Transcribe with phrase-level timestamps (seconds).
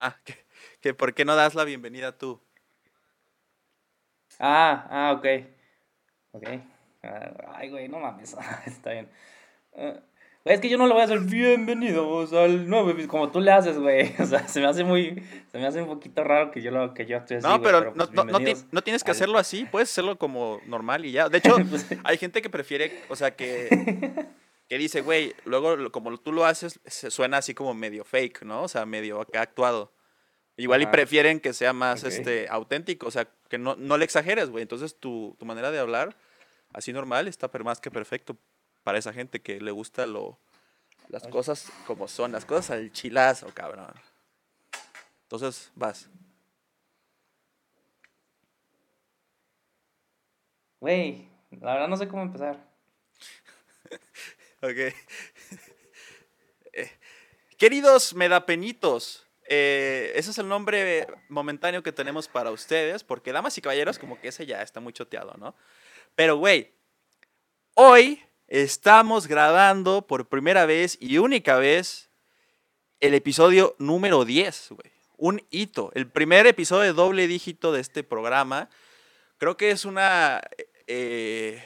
[0.00, 0.16] Ah,
[0.80, 2.40] que, ¿por qué no das la bienvenida tú?
[4.38, 5.26] Ah, ah, ok.
[6.32, 6.48] Ok.
[7.02, 8.36] Ah, ay, güey, no mames.
[8.66, 9.08] Está bien.
[9.72, 9.98] Uh,
[10.44, 13.78] es que yo no lo voy a hacer bienvenidos al nuevo como tú le haces,
[13.78, 14.14] güey.
[14.20, 16.94] O sea, se me hace muy, se me hace un poquito raro que yo lo
[16.94, 17.46] que yo actúe así.
[17.46, 18.24] No, pero, no, pues, no,
[18.70, 21.28] no, tienes que hacerlo así, puedes hacerlo como normal y ya.
[21.28, 23.68] De hecho, pues hay gente que prefiere, o sea, que,
[24.68, 28.64] que dice, güey, luego como tú lo haces, suena así como medio fake, ¿no?
[28.64, 29.92] O sea, medio acá actuado.
[30.56, 34.50] Igual y prefieren que sea más este, auténtico, o sea, que no, no le exageres,
[34.50, 34.62] güey.
[34.62, 36.16] Entonces tu, tu manera de hablar,
[36.72, 38.36] así normal, está más que perfecto
[38.82, 40.38] para esa gente que le gusta lo,
[41.08, 43.94] las cosas como son, las cosas al chilazo, cabrón.
[45.22, 46.08] Entonces, vas.
[50.80, 52.58] Güey, la verdad no sé cómo empezar.
[54.62, 54.94] ok.
[56.74, 56.90] Eh,
[57.56, 63.62] queridos medapenitos, eh, ese es el nombre momentáneo que tenemos para ustedes, porque damas y
[63.62, 65.56] caballeros, como que ese ya está muy choteado, ¿no?
[66.14, 66.72] Pero, güey,
[67.74, 72.08] hoy Estamos grabando por primera vez y única vez
[72.98, 74.90] el episodio número 10, güey.
[75.18, 75.90] Un hito.
[75.94, 78.70] El primer episodio de doble dígito de este programa.
[79.36, 80.40] Creo que es una.
[80.86, 81.62] Eh,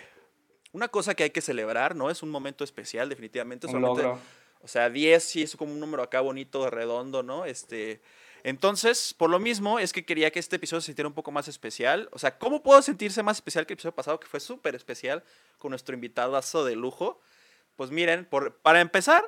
[0.72, 2.10] una cosa que hay que celebrar, ¿no?
[2.10, 3.66] Es un momento especial, definitivamente.
[3.66, 4.18] Un logro.
[4.62, 7.44] O sea, 10 sí es como un número acá bonito, redondo, ¿no?
[7.44, 8.00] Este.
[8.44, 11.46] Entonces, por lo mismo, es que quería que este episodio se sintiera un poco más
[11.46, 12.08] especial.
[12.12, 15.22] O sea, ¿cómo puedo sentirse más especial que el episodio pasado, que fue súper especial,
[15.58, 17.20] con nuestro invitado de lujo?
[17.76, 19.24] Pues miren, por, para empezar,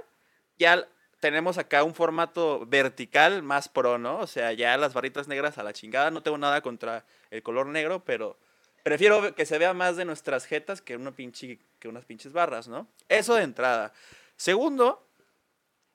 [0.59, 0.89] ya
[1.21, 4.19] tenemos acá un formato vertical más pro, ¿no?
[4.19, 6.11] O sea, ya las barritas negras a la chingada.
[6.11, 8.37] No tengo nada contra el color negro, pero
[8.85, 12.69] prefiero que se vea más de nuestras jetas que, una pinche, que unas pinches barras,
[12.69, 12.87] ¿no?
[13.09, 13.93] Eso de entrada.
[14.37, 15.05] Segundo,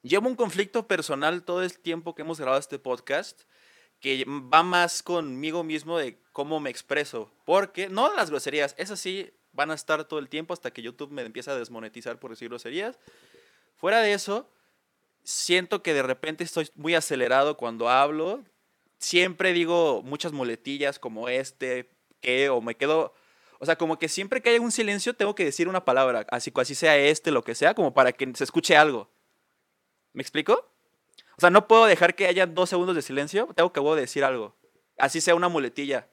[0.02, 3.42] Llevo un conflicto personal todo el tiempo que hemos grabado este podcast
[4.00, 7.30] que va más conmigo mismo de cómo me expreso.
[7.44, 11.12] Porque, no las groserías, esas sí van a estar todo el tiempo hasta que YouTube
[11.12, 12.98] me empiece a desmonetizar por decir groserías.
[13.76, 14.50] Fuera de eso,
[15.26, 18.42] siento que de repente estoy muy acelerado cuando hablo.
[19.00, 23.14] Siempre digo muchas muletillas como este, que, o me quedo...
[23.60, 26.52] O sea, como que siempre que hay un silencio tengo que decir una palabra, así,
[26.56, 29.10] así sea este, lo que sea, como para que se escuche algo.
[30.14, 30.66] ¿Me explico?
[31.36, 34.56] O sea, no puedo dejar que haya dos segundos de silencio, tengo que decir algo.
[34.98, 36.08] Así sea una muletilla.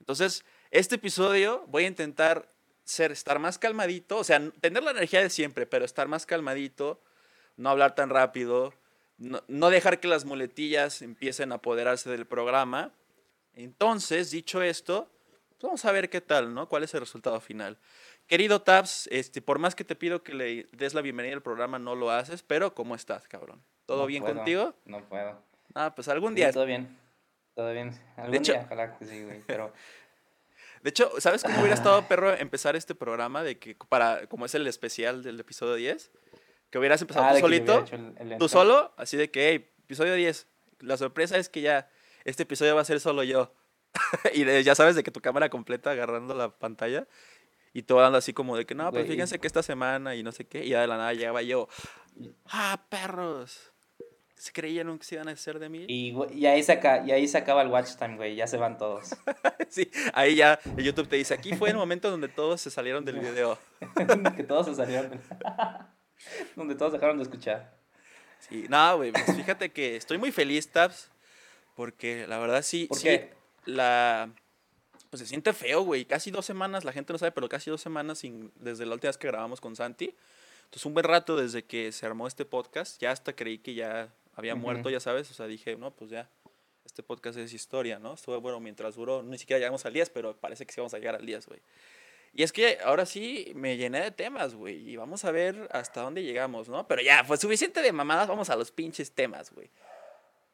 [0.00, 2.52] Entonces, este episodio voy a intentar
[2.84, 7.02] ser, estar más calmadito, o sea, tener la energía de siempre, pero estar más calmadito,
[7.56, 8.74] no hablar tan rápido,
[9.18, 12.94] no, dejar que las muletillas empiecen a apoderarse del programa.
[13.54, 15.10] Entonces, dicho esto,
[15.50, 16.68] pues vamos a ver qué tal, ¿no?
[16.68, 17.78] ¿Cuál es el resultado final?
[18.26, 21.78] Querido Tabs, este, por más que te pido que le des la bienvenida al programa,
[21.78, 23.62] no lo haces, pero ¿cómo estás, cabrón?
[23.86, 24.74] ¿Todo bien contigo?
[24.84, 25.42] No puedo.
[25.74, 26.52] Ah, pues algún día.
[26.52, 26.96] todo bien.
[27.54, 27.92] Todo bien.
[28.16, 29.72] Algún de hecho, día, ojalá que sí, güey, pero...
[30.82, 34.54] De hecho, ¿sabes cómo hubiera estado perro empezar este programa de que para como es
[34.54, 36.10] el especial del episodio 10?
[36.70, 37.84] Que hubieras empezado ah, tú solito,
[38.38, 40.46] tú solo, así de que, hey, episodio 10.
[40.78, 41.90] La sorpresa es que ya
[42.24, 43.52] este episodio va a ser solo yo.
[44.34, 47.06] y ya sabes de que tu cámara completa agarrando la pantalla
[47.72, 50.32] y todo dando así como de que, no, pues fíjense que esta semana y no
[50.32, 50.64] sé qué.
[50.64, 51.68] Y ya de la nada llegaba yo,
[52.46, 53.72] ¡ah, perros!
[54.34, 55.84] ¿Se creían que se iban a hacer de mí?
[55.86, 58.34] Y, y, ahí, se y ahí se acaba el watch time, güey.
[58.36, 59.14] Ya se van todos.
[59.68, 63.04] sí, ahí ya el YouTube te dice, aquí fue el momento donde todos se salieron
[63.04, 63.58] del video.
[64.36, 65.20] que todos se salieron.
[66.56, 67.78] donde todos dejaron de escuchar.
[68.38, 71.10] Sí, no, güey, pues fíjate que estoy muy feliz, Tabs,
[71.80, 73.08] porque la verdad sí, sí,
[73.64, 74.30] la
[75.08, 76.04] pues se siente feo, güey.
[76.04, 79.08] Casi dos semanas, la gente no sabe, pero casi dos semanas sin, desde la última
[79.08, 80.14] vez que grabamos con Santi.
[80.64, 84.12] Entonces, un buen rato desde que se armó este podcast, ya hasta creí que ya
[84.34, 85.30] había muerto, ya sabes.
[85.30, 86.28] O sea, dije, no, pues ya,
[86.84, 88.12] este podcast es historia, ¿no?
[88.12, 90.98] Estuvo bueno mientras duró, ni siquiera llegamos al 10, pero parece que sí vamos a
[90.98, 91.62] llegar al 10, güey.
[92.34, 94.86] Y es que ahora sí me llené de temas, güey.
[94.86, 96.86] Y vamos a ver hasta dónde llegamos, ¿no?
[96.86, 99.70] Pero ya, fue suficiente de mamadas, vamos a los pinches temas, güey.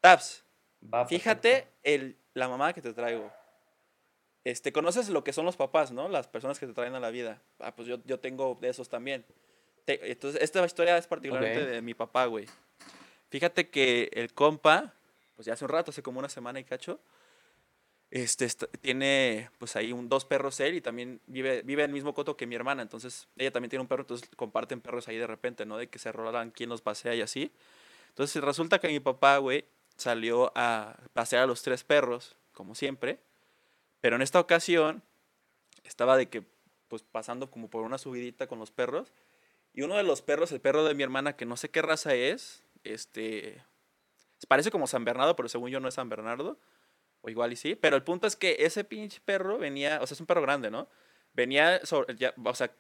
[0.01, 0.46] Taps,
[1.09, 3.33] fíjate el, la mamada que te traigo.
[4.45, 6.09] Este, conoces lo que son los papás, ¿no?
[6.09, 7.43] Las personas que te traen a la vida.
[7.59, 9.25] Ah, pues yo, yo tengo de esos también.
[9.87, 12.47] entonces, esta historia es particularmente de mi papá, güey.
[13.29, 14.95] Fíjate que el compa,
[15.35, 17.01] pues ya hace un rato, hace como una semana y cacho,
[18.11, 18.47] este,
[18.81, 22.37] tiene pues ahí un, dos perros él y también vive, vive en el mismo coto
[22.37, 22.83] que mi hermana.
[22.83, 25.77] Entonces, ella también tiene un perro, entonces comparten perros ahí de repente, ¿no?
[25.77, 27.51] De que se rolan quién los pasea y así.
[28.11, 29.65] Entonces, resulta que mi papá, güey,
[29.97, 33.21] salió a pasear a los tres perros, como siempre
[34.07, 35.03] pero en esta ocasión
[35.83, 36.45] estaba de que,
[36.87, 39.13] pues pasando como por una subidita con los perros.
[39.73, 42.15] Y uno de los perros, el perro de mi hermana, que no sé qué raza
[42.15, 43.63] es, este,
[44.47, 46.57] Parece como San Bernardo, pero según yo no es San Bernardo.
[47.23, 47.75] O igual y sí.
[47.75, 50.71] Pero el punto es que ese pinche perro venía, o sea, es un perro grande,
[50.71, 50.89] ¿no?
[51.33, 52.71] Venía, o sea,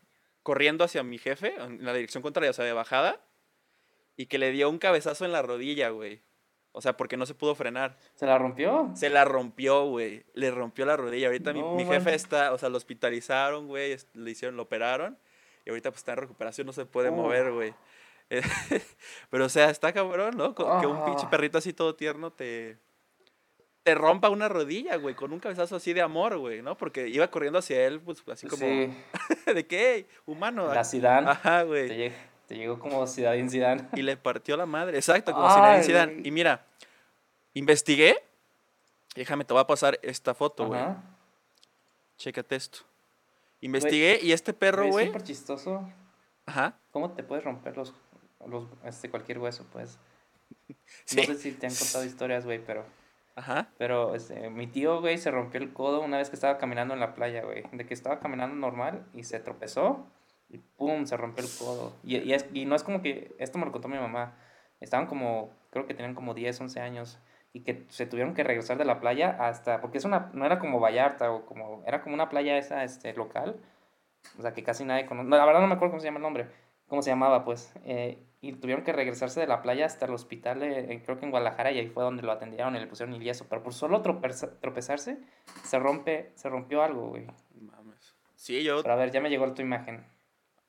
[0.44, 3.20] corriendo hacia mi jefe, en la dirección contraria, o sea, de bajada.
[4.16, 6.22] Y que le dio un cabezazo en la rodilla, güey.
[6.78, 7.96] O sea, porque no se pudo frenar.
[8.17, 8.90] ¿Se la rompió?
[8.94, 10.25] Se la rompió, güey.
[10.34, 11.28] Le rompió la rodilla.
[11.28, 12.14] Ahorita mi, No, mi jefe man.
[12.14, 13.96] está, o sea, lo hospitalizaron, güey.
[14.12, 15.19] Le hicieron, lo operaron.
[15.64, 17.12] Y ahorita pues está en recuperación, no se puede Oh.
[17.12, 17.73] mover, güey.
[18.28, 18.43] Eh,
[19.31, 20.55] Pero, o sea, está cabrón, ¿no?
[20.55, 21.31] Que un pinche Ah.
[21.31, 22.76] perrito así todo tierno te,
[23.82, 26.76] te rompa una rodilla, güey, con un cabezazo así de amor, güey, ¿no?
[26.76, 28.93] Porque iba corriendo hacia él, pues así como, Sí,
[29.55, 30.06] ¿de qué?
[30.26, 30.73] Humano.
[30.75, 31.31] la Zidane.
[31.31, 32.12] Ajá, güey.
[32.46, 33.88] Te llegó como Zidane Zidane.
[33.94, 36.14] Y le partió la madre, exacto, como Ay, Zidane.
[36.14, 36.28] güey.
[36.28, 36.64] Y mira,
[37.54, 38.22] investigué.
[39.14, 40.81] Déjame, te voy a pasar esta foto, güey.
[42.19, 42.78] Chécate esto.
[43.60, 45.04] Investigué y este perro, Güey, güey.
[45.06, 45.90] Es súper chistoso.
[46.44, 46.78] Ajá.
[46.93, 47.94] ¿Cómo te puedes romper los,
[48.46, 49.99] los este, cualquier hueso, pues?
[51.04, 51.16] Sí.
[51.16, 52.84] No sé si te han contado historias, güey, pero...
[53.34, 53.69] Ajá.
[53.76, 57.00] Pero este, mi tío, güey, se rompió el codo una vez que estaba caminando en
[57.00, 57.64] la playa, güey.
[57.72, 60.06] De que estaba caminando normal y se tropezó
[60.48, 61.93] y pum, se rompió el codo.
[62.04, 64.37] Y, y, es- y no es como que, esto me lo contó mi mamá.
[64.81, 67.19] Estaban como, creo que tenían como 10, 11 años
[67.52, 70.58] y que se tuvieron que regresar de la playa hasta, porque es una, no era
[70.58, 73.56] como Vallarta o como, era como una playa esa, este, local.
[74.38, 75.28] O sea, que casi nadie conoce.
[75.28, 76.46] No, la verdad no me acuerdo cómo se llama el nombre.
[76.88, 77.72] ¿Cómo se llamaba, pues?
[77.84, 81.31] Eh, y tuvieron que regresarse de la playa hasta el hospital, de- creo que en
[81.31, 83.46] Guadalajara, y ahí fue donde lo atendieron y le pusieron yeso.
[83.49, 85.19] Pero por solo tropeza- tropezarse,
[85.64, 87.26] se rompe, se rompió algo, güey.
[87.60, 88.14] Mames.
[88.37, 88.82] Sí, yo.
[88.82, 90.04] Pero a ver, ya me llegó tu imagen.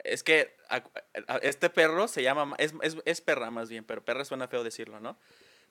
[0.08, 0.84] Es que a-
[1.28, 2.46] a- este perro se llama.
[2.46, 5.18] Ma- Es, es, es perra más bien, pero perra suena feo decirlo, ¿no?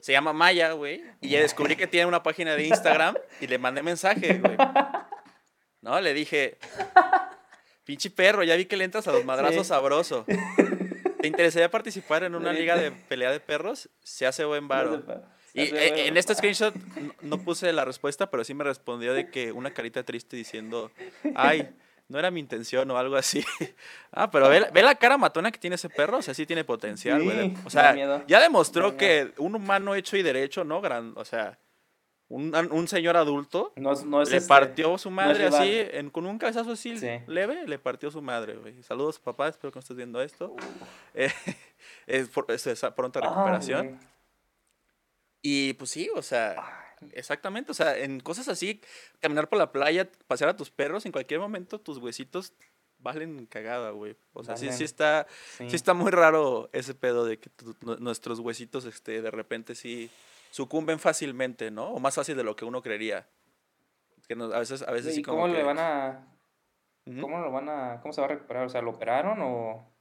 [0.01, 1.03] Se llama Maya, güey.
[1.21, 4.57] Y ya descubrí que tiene una página de Instagram y le mandé mensaje, güey.
[5.81, 6.59] No, le dije.
[7.85, 9.69] Pinche perro, ya vi que le entras a los madrazos Sí.
[9.69, 10.27] sabroso.
[11.21, 13.89] ¿Te interesaría participar en una liga de pelea de perros?
[14.03, 15.03] Se hace buen varo.
[15.55, 19.31] Y eh, en este screenshot no- no puse la respuesta, pero sí me respondió de
[19.31, 20.91] que una carita triste diciendo,
[21.37, 21.71] ay,
[22.09, 23.45] no era mi intención o algo así.
[24.13, 26.47] ah, pero ve, la- ve la cara matona que tiene ese perro, o sea, sí
[26.47, 27.51] tiene potencial, güey.
[27.51, 30.81] Sí, o sea, ya demostró que un humano hecho y derecho, ¿no?
[30.81, 31.59] Gran, o sea,
[32.29, 36.11] un, un señor adulto No, es- no es le este- partió su madre así, en-
[36.11, 37.09] con un cabezazo así Sí.
[37.29, 38.83] leve, le partió su madre, güey.
[38.83, 40.55] Saludos, papá, espero que no estés viendo esto.
[41.15, 41.33] Eh,
[42.07, 43.99] es, por- es esa pronta Ah, recuperación.
[45.43, 46.57] Y pues sí, o sea,
[47.13, 48.81] exactamente, o sea, en cosas así,
[49.21, 52.53] caminar por la playa, pasear a tus perros, en cualquier momento tus huesitos
[52.99, 54.17] valen cagada, güey.
[54.33, 55.27] O sea, sí, sí está,
[55.59, 55.69] Sí.
[55.71, 60.11] sí está muy raro ese pedo de que tu- nuestros huesitos, este, de repente sí
[60.51, 61.91] sucumben fácilmente, ¿no?
[61.91, 63.29] O más fácil de lo que uno creería.
[64.27, 66.27] Que nos- a veces, a veces sí ¿Y como cómo que- le van a,
[67.21, 68.65] cómo lo van a, cómo se va a recuperar?
[68.67, 69.93] O sea, ¿lo operaron o,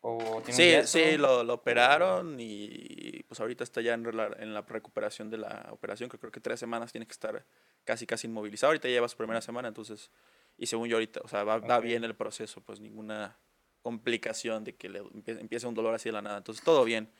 [0.00, 4.54] o tiene Sí, sí, lo, lo operaron y pues ahorita está ya en la, en
[4.54, 7.44] la recuperación de la operación, que creo que tres semanas tiene que estar
[7.84, 8.70] casi casi inmovilizado.
[8.70, 10.10] Ahorita lleva su primera semana, entonces,
[10.58, 11.84] y según yo ahorita, o sea, va, va Ok.
[11.84, 13.36] bien el proceso, pues ninguna
[13.82, 16.38] complicación de que le empie- empiece un dolor así de la nada.
[16.38, 17.10] Entonces, todo bien.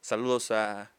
[0.00, 0.90] Saludos a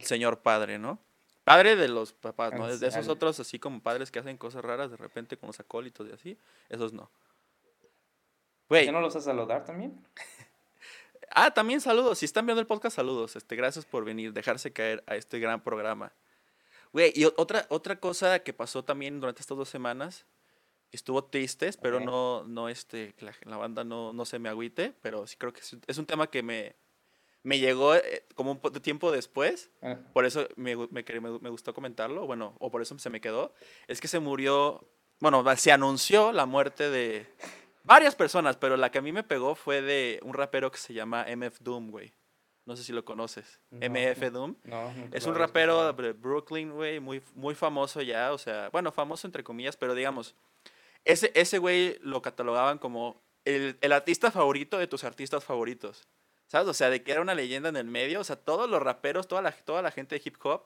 [0.00, 1.00] señor padre, ¿no?
[1.44, 2.66] Padre de los papás, ¿no?
[2.66, 6.08] De esos otros así como padres que hacen cosas raras de repente con los acólitos
[6.08, 6.38] y así,
[6.68, 7.10] esos no.
[8.68, 10.04] Güey, ¿Ya no los vas a saludar también?
[11.30, 12.18] Ah, también saludos.
[12.18, 13.36] Si están viendo el podcast, saludos.
[13.36, 16.12] Este, gracias por venir, dejarse caer a este gran programa.
[16.92, 20.24] Güey, y otra, otra cosa que pasó también durante estas dos semanas,
[20.92, 22.04] estuvo triste, pero Ok.
[22.04, 25.60] no, no este, la, la banda no, no se me agüite, pero sí creo que
[25.60, 26.74] es, un- es un tema que me,
[27.42, 31.04] me llegó eh, como un de tiempo después, Eh, por eso me, me,
[31.40, 33.52] me, gustó comentarlo, bueno, o por eso se me quedó,
[33.88, 34.88] es que se murió,
[35.20, 37.26] bueno, se anunció la muerte de
[37.86, 40.92] varias personas, pero la que a mí me pegó fue de un rapero que se
[40.94, 42.12] llama MF Doom, güey.
[42.64, 43.60] No sé si lo conoces.
[43.70, 44.30] No, MF no.
[44.30, 44.56] Doom.
[44.64, 48.90] No, nunca Es un rapero de Brooklyn, güey, muy, muy famoso ya, o sea, bueno,
[48.92, 50.34] famoso entre comillas, pero digamos,
[51.04, 56.08] ese, ese güey lo catalogaban como el, el artista favorito de tus artistas favoritos,
[56.48, 56.66] ¿sabes?
[56.66, 59.28] O sea, de que era una leyenda en el medio, o sea, todos los raperos,
[59.28, 60.64] toda la, toda la gente de hip hop,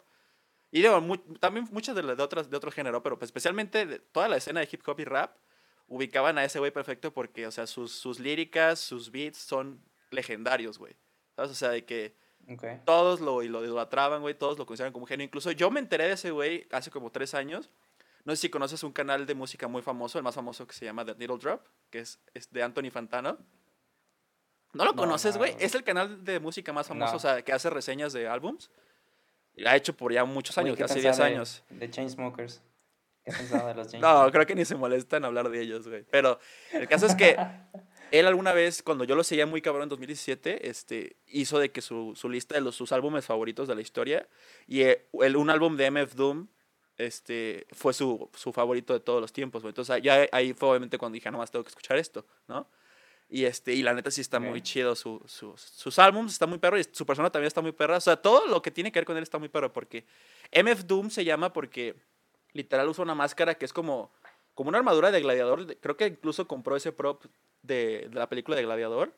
[0.72, 3.84] y digo, mu- también muchas de, las de, otras, de otro género, pero pues especialmente
[3.84, 5.36] de toda la escena de hip hop y rap,
[5.90, 10.78] ubicaban a ese güey perfecto porque, o sea, sus, sus líricas, sus beats son legendarios,
[10.78, 10.94] güey.
[11.36, 11.50] ¿Sabes?
[11.50, 12.14] O sea, de que
[12.48, 12.64] Ok.
[12.86, 15.24] todos lo, y lo idolatraban, güey, todos lo consideran como un genio.
[15.24, 17.68] Incluso yo me enteré de ese güey hace como tres años.
[18.24, 20.84] No sé si conoces un canal de música muy famoso, el más famoso que se
[20.84, 23.38] llama The Needle Drop, que es, es de Anthony Fantano.
[24.72, 25.52] ¿No lo No, conoces, no, güey?
[25.54, 25.64] güey.
[25.64, 27.16] Es el canal de música más famoso, No.
[27.16, 28.70] o sea, que hace reseñas de álbums.
[29.56, 31.64] Y lo ha hecho por ya muchos años, ¿qué casi pensaba 10 de- años.
[31.70, 32.62] De Chainsmokers.
[33.30, 36.04] ¿Qué pensaba de los No, creo que ni se molesta en hablar de ellos, güey.
[36.10, 36.38] Pero
[36.72, 37.36] el caso es que
[38.10, 41.80] Él alguna vez, cuando yo lo seguía muy cabrón en 2017, este, hizo de que
[41.80, 44.26] su, su lista de los, sus álbumes favoritos de la historia,
[44.66, 46.48] y eh, el, un álbum de MF Doom
[46.98, 49.70] este, fue su, su favorito de todos los tiempos, güey.
[49.70, 52.68] Entonces ya ahí fue obviamente cuando dije, no más tengo que escuchar esto, ¿no?
[53.28, 54.96] Y, este, y la neta sí está muy chido.
[54.96, 57.96] Su, su- sus álbums está muy perro y su persona también está muy perra.
[57.98, 60.04] O sea, todo lo que tiene que ver con él está muy perro porque
[60.50, 61.94] MF Doom se llama porque
[62.52, 64.12] literal usa una máscara que es como,
[64.54, 65.76] como una armadura de gladiador.
[65.78, 67.24] Creo que incluso compró ese prop
[67.62, 69.14] de, de la película de gladiador.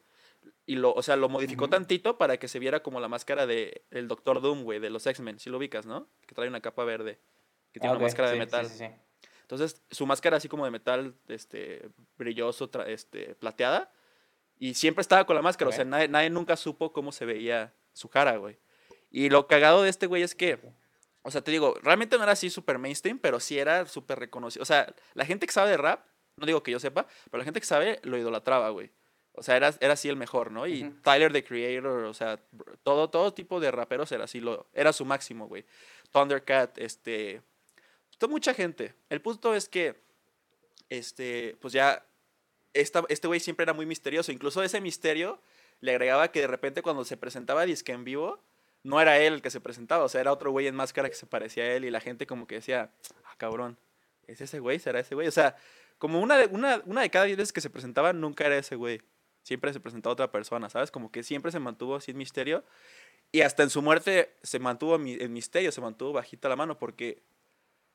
[0.66, 1.70] Y lo, o sea, lo modificó Ujú.
[1.70, 5.06] tantito para que se viera como la máscara de el Doctor Doom, güey, de los
[5.06, 5.38] X-Men.
[5.38, 6.08] Si lo ubicas, ¿no?
[6.26, 7.20] Que trae una capa verde.
[7.72, 8.66] Que tiene una máscara de sí, metal.
[8.66, 8.86] sí, sí.
[9.42, 13.92] Entonces, su máscara así como de metal, este, brilloso, este, plateada.
[14.58, 17.74] Y siempre estaba con la máscara, o sea, nadie, nadie nunca supo cómo se veía
[17.92, 18.58] su cara, güey.
[19.10, 20.58] Y lo cagado de este güey es que,
[21.22, 24.62] o sea, te digo, realmente no era así súper mainstream, pero sí era súper reconocido.
[24.62, 26.04] O sea, la gente que sabe de rap,
[26.36, 28.90] no digo que yo sepa, pero la gente que sabe lo idolatraba, güey.
[29.34, 30.66] O sea, era, era así el mejor, ¿no?
[30.66, 30.90] Y.
[31.02, 32.38] Tyler, the Creator, o sea,
[32.82, 35.64] todo, todo tipo de raperos era así, lo, era su máximo, güey.
[36.10, 37.40] Thundercat, este...
[38.28, 38.94] mucha gente.
[39.08, 40.02] El punto es que,
[40.90, 42.04] este, pues ya,
[42.74, 44.32] esta, este güey siempre era muy misterioso.
[44.32, 45.40] Incluso ese misterio
[45.80, 48.42] le agregaba que de repente cuando se presentaba disque en vivo,
[48.84, 51.14] no era él el que se presentaba, o sea, era otro güey en máscara que
[51.14, 52.90] se parecía a él y la gente como que decía,
[53.24, 53.78] ah, cabrón,
[54.26, 54.78] ¿es ese güey?
[54.78, 55.28] ¿Será ese güey?
[55.28, 55.56] O sea,
[55.98, 58.74] como una de, una, una de cada diez veces que se presentaba, nunca era ese
[58.76, 59.00] güey.
[59.44, 60.90] Siempre se presentaba otra persona, ¿sabes?
[60.90, 62.64] Como que siempre se mantuvo así en misterio.
[63.32, 67.22] Y hasta en su muerte se mantuvo en misterio, se mantuvo bajita la mano porque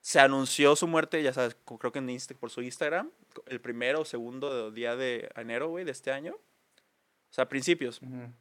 [0.02, 3.12] se anunció su muerte, ya sabes, creo que en Insta- por su Instagram,
[3.46, 6.34] el primero o segundo día de enero, güey, de este año.
[6.36, 8.02] O sea, principios.
[8.02, 8.32] Ujú.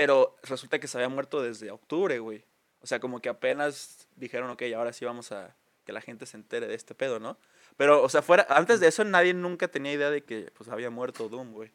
[0.00, 2.42] Pero resulta que se había muerto desde octubre, güey.
[2.80, 5.54] O sea, como que apenas dijeron, ok, ahora sí vamos a
[5.84, 7.36] que la gente se entere de este pedo, ¿no?
[7.76, 10.88] Pero, o sea, fuera, antes de eso nadie nunca tenía idea de que pues había
[10.88, 11.70] muerto Doom, güey.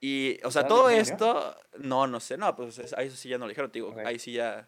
[0.00, 3.36] Y, o sea, ¿Sabes todo esto, no, no sé, no, pues es- ahí sí ya
[3.36, 3.98] no lo dijeron, digo, Ok.
[4.06, 4.66] ahí sí ya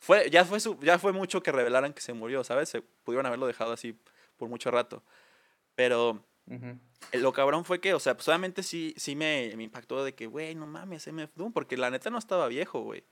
[0.00, 2.70] fue, ya fue su, ya fue mucho que revelaran que se murió, ¿sabes?
[2.70, 3.96] Se pudieron haberlo dejado así
[4.36, 5.04] por mucho rato.
[5.76, 6.24] Pero
[7.12, 10.26] Eh, lo cabrón fue que, o sea, solamente sí, sí me, me impactó de que,
[10.26, 13.04] güey, no mames, MF Doom, porque la neta no estaba viejo, güey.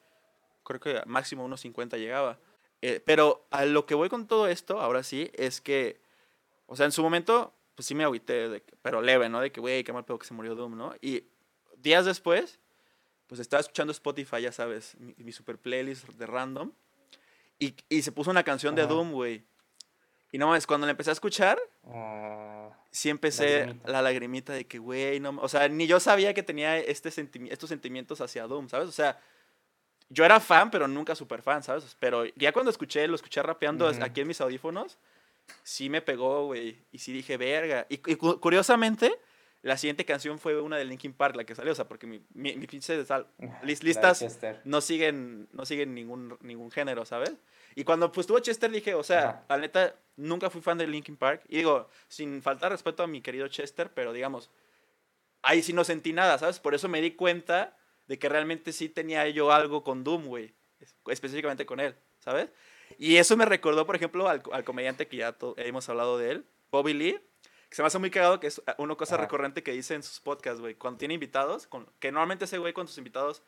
[0.64, 2.38] Creo que máximo unos 50 llegaba.
[2.82, 6.00] Eh, pero a lo que voy con todo esto, ahora sí, es que,
[6.66, 9.40] o sea, en su momento, pues sí me agüité, de que- pero leve, ¿no?
[9.40, 10.94] De que, güey, qué mal pedo que se murió Doom, ¿no?
[11.00, 11.24] Y
[11.76, 12.58] días después,
[13.26, 16.72] pues estaba escuchando Spotify, ya sabes, mi, mi super playlist de random,
[17.58, 18.86] y, y se puso una canción de.
[18.86, 19.44] Doom, güey.
[20.30, 21.58] Y no mames, cuando la empecé a escuchar,
[21.90, 22.57] Ah,
[22.90, 23.90] sí empecé Lagrimita.
[23.92, 27.50] la lagrimita de que, güey, no, o sea, ni yo sabía que tenía este sentimi-
[27.50, 28.88] estos sentimientos hacia Doom, ¿sabes?
[28.88, 29.20] O sea,
[30.08, 31.96] yo era fan, pero nunca super fan, ¿sabes?
[32.00, 34.02] Pero ya cuando escuché, lo escuché rapeando Ujú.
[34.02, 34.98] aquí en mis audífonos,
[35.62, 37.86] sí me pegó, güey, y sí dije, verga.
[37.90, 39.14] Y, y cu- curiosamente,
[39.62, 42.22] la siguiente canción fue una de Linkin Park, la que salió, o sea, porque mi,
[42.32, 43.04] mi, mi pinche de
[43.82, 44.18] listas
[44.64, 47.34] no siguen, no siguen ningún, ningún género, ¿sabes?
[47.74, 49.44] Y cuando pues tuvo Chester dije, o sea, Ajá.
[49.48, 51.42] la neta, nunca fui fan de Linkin Park.
[51.48, 54.50] Y digo, sin faltar respeto a mi querido Chester, pero digamos,
[55.42, 56.58] ahí sí no sentí nada, ¿sabes?
[56.60, 57.76] Por eso me di cuenta
[58.08, 60.54] de que realmente sí tenía yo algo con Doom, güey.
[60.80, 62.48] es- Específicamente con él, ¿sabes?
[62.98, 66.44] Y eso me recordó, por ejemplo, al, al comediante que ya hemos hablado de él,
[66.70, 67.20] Bobby Lee,
[67.68, 69.24] que se me hace muy cagado, que es una cosa Ajá.
[69.24, 70.74] recurrente que dice en sus podcasts, güey.
[70.74, 73.42] Cuando tiene invitados, con, que normalmente ese güey con sus invitados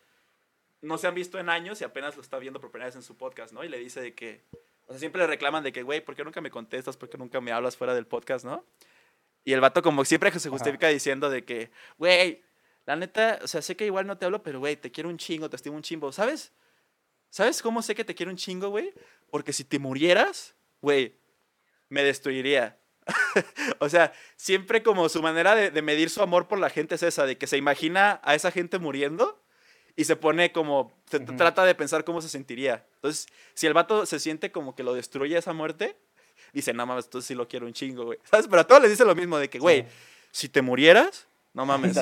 [0.82, 3.02] no se han visto en años y apenas lo está viendo por primera vez en
[3.02, 3.64] su podcast, ¿no?
[3.64, 4.42] Y le dice de que,
[4.86, 6.96] o sea, siempre le reclaman de que, güey, ¿por qué nunca me contestas?
[6.96, 8.64] ¿Por qué nunca me hablas fuera del podcast, no?
[9.44, 12.42] Y el vato como siempre se justifica diciendo de que, güey,
[12.86, 15.18] la neta, o sea, sé que igual no te hablo, pero, güey, te quiero un
[15.18, 16.52] chingo, te estimo un chingo, ¿sabes?
[17.28, 18.92] ¿Sabes cómo sé que te quiero un chingo, güey?
[19.30, 21.14] Porque si te murieras, güey,
[21.88, 22.78] me destruiría.
[23.78, 27.02] o sea, siempre como su manera de, de medir su amor por la gente es
[27.02, 29.39] esa, de que se imagina a esa gente muriendo
[30.00, 31.36] y se pone como, se Ujú.
[31.36, 32.84] trata de pensar cómo se sentiría.
[32.96, 35.96] Entonces, si el vato se siente como que lo destruye esa muerte,
[36.52, 38.18] dice, no mames, entonces sí lo quiero un chingo, güey.
[38.24, 38.46] ¿Sabes?
[38.48, 39.88] Pero a todos les dice lo mismo, de que, güey, Sí.
[40.32, 41.98] si te murieras, no mames,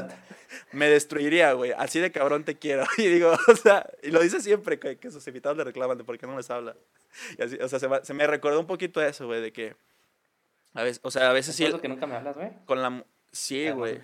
[0.73, 1.73] me destruiría, güey.
[1.73, 2.85] Así de cabrón te quiero.
[2.99, 6.05] Y digo, o sea, y lo dice siempre, que, que sus invitados le reclaman de
[6.05, 6.77] por qué no les habla.
[7.39, 9.75] Y así, o sea, se, va- se me recordó un poquito eso, güey, de que,
[10.75, 12.51] a veces, o sea, a veces ¿Es sí, eso que nunca me hablas, güey?
[12.67, 13.05] con la...
[13.33, 14.01] Sí, güey,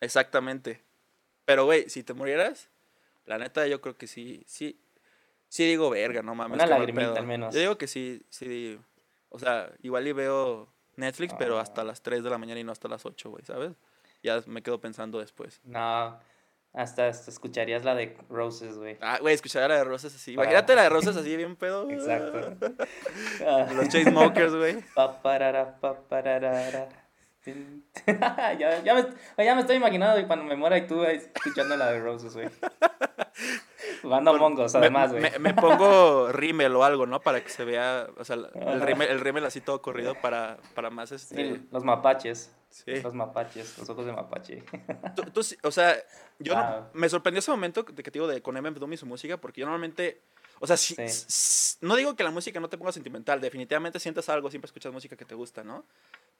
[0.00, 0.82] exactamente.
[1.44, 2.68] Pero, güey, si te murieras,
[3.26, 4.80] la neta yo creo que sí, sí,
[5.48, 6.54] sí digo verga, no mames.
[6.56, 7.54] Una lagrimita al menos.
[7.54, 8.78] Yo digo que sí, sí,
[9.28, 11.62] o sea, igual y veo Netflix, pero Ah.
[11.62, 13.72] hasta las 3 de la mañana y no hasta las 8, güey, ¿sabes?
[14.22, 15.60] Ya me quedo pensando después.
[15.64, 16.18] No,
[16.74, 18.96] hasta, hasta escucharías la de Roses, güey.
[19.00, 20.34] Ah, güey, escuchar a la de Rosas así.
[20.36, 21.90] Para- Imagínate la de Rosas así, bien pedo.
[21.90, 22.56] Exacto.
[23.74, 24.84] Los Chainsmokers, güey.
[28.06, 32.00] Ya, ya, me, ya me estoy imaginando cuando me muera y tú escuchando la de
[32.00, 32.48] Roses, güey.
[34.02, 35.22] Jugando mongos, además, güey.
[35.22, 37.20] Me, me, pongo rímel o algo, ¿no?
[37.20, 40.90] Para que se vea, o sea, el rímel, el rímel así todo corrido para, para
[40.90, 41.62] más este...
[41.70, 42.52] los mapaches.
[42.70, 43.02] Sí.
[43.02, 44.64] Los mapaches, los ojos de mapache.
[45.34, 45.94] Tú, o sea,
[46.38, 46.54] yo
[46.94, 49.36] me sorprendió ese momento de que te digo de con MM Doom y su música,
[49.36, 50.22] porque yo normalmente,
[50.58, 50.96] o sea, si,
[51.82, 55.16] no digo que la música no te ponga sentimental, definitivamente sientes algo, siempre escuchas música
[55.16, 55.84] que te gusta, ¿no?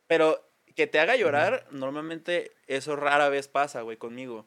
[0.07, 0.43] Pero
[0.75, 4.47] que te haga llorar, normalmente eso rara vez pasa, güey, conmigo.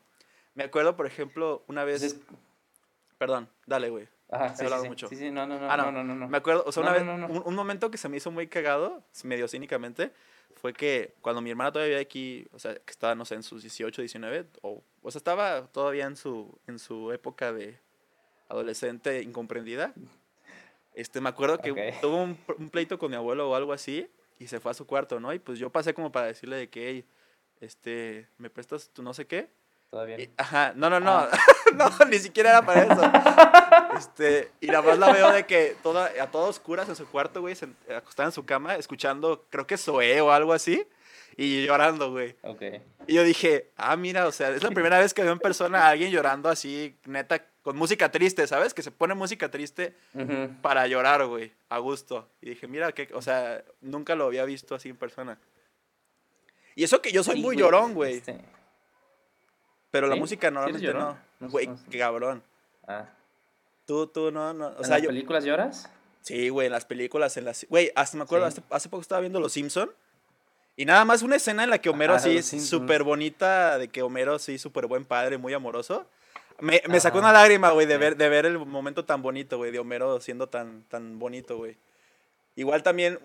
[0.54, 2.18] Me acuerdo, por ejemplo, una vez...
[3.18, 4.08] Perdón, dale, güey.
[4.30, 5.08] Ajá, sí, sí, mucho.
[5.08, 6.92] Sí, sí, no, no, no, ah, no, no, no, no, Me acuerdo, o sea, una
[6.92, 10.12] vez, un, un, momento que se me hizo muy cagado, medio cínicamente,
[10.56, 13.62] fue que cuando mi hermana todavía aquí, o sea, que estaba, no sé, en sus
[13.62, 17.78] 18, 19, o, o sea, estaba todavía en su, en su época de
[18.50, 19.94] adolescente incomprendida,
[20.96, 24.48] este, me acuerdo que tuvo un, un, pleito con mi abuelo o algo así, y
[24.48, 25.34] se fue a su cuarto, ¿no?
[25.34, 27.06] Y pues yo pasé como para decirle de que, hey,
[27.62, 29.50] este, ¿me prestas tu no sé qué?
[29.90, 30.18] Todavía.
[30.38, 31.30] ajá, no, no, no, ah.
[31.76, 33.98] no, ni siquiera era para eso.
[33.98, 37.42] Este, y nada más la veo de que toda, a todas oscuras en su cuarto,
[37.42, 37.56] güey,
[37.96, 40.86] acostada en su cama, escuchando, creo que Zoé o algo así,
[41.38, 42.36] y llorando, güey.
[42.42, 42.62] Ok.
[43.08, 45.86] Y yo dije, ah, mira, o sea, es la primera vez que veo en persona
[45.86, 48.76] a alguien llorando así, neta, con música triste, ¿sabes?
[48.76, 49.96] Que se pone música triste
[50.62, 52.30] para llorar, güey, a gusto.
[52.40, 55.40] Y dije, mira, que, o sea, nunca lo había visto así en persona.
[56.76, 58.18] Y eso que yo soy muy llorón, güey.
[58.18, 58.40] Este,
[59.90, 61.18] pero la música normalmente no.
[61.40, 62.44] Güey, qué cabrón.
[62.88, 63.10] Ah.
[63.88, 64.68] Tú, tú, no, no.
[64.68, 65.90] O ¿En las películas lloras?
[66.22, 67.66] Sí, güey, en las películas, en las...
[67.68, 69.92] Güey, hasta me acuerdo, hace, poco estaba viendo Los Simpson
[70.76, 74.04] y nada más una escena en la que Homero así es súper bonita, de que
[74.04, 76.08] Homero sí, súper buen padre, muy amoroso.
[76.60, 79.72] Me, me sacó una lágrima, güey, de, ver, de ver el momento tan bonito, güey,
[79.72, 81.78] de Homero siendo tan, tan bonito, güey.
[82.56, 83.20] Igual también,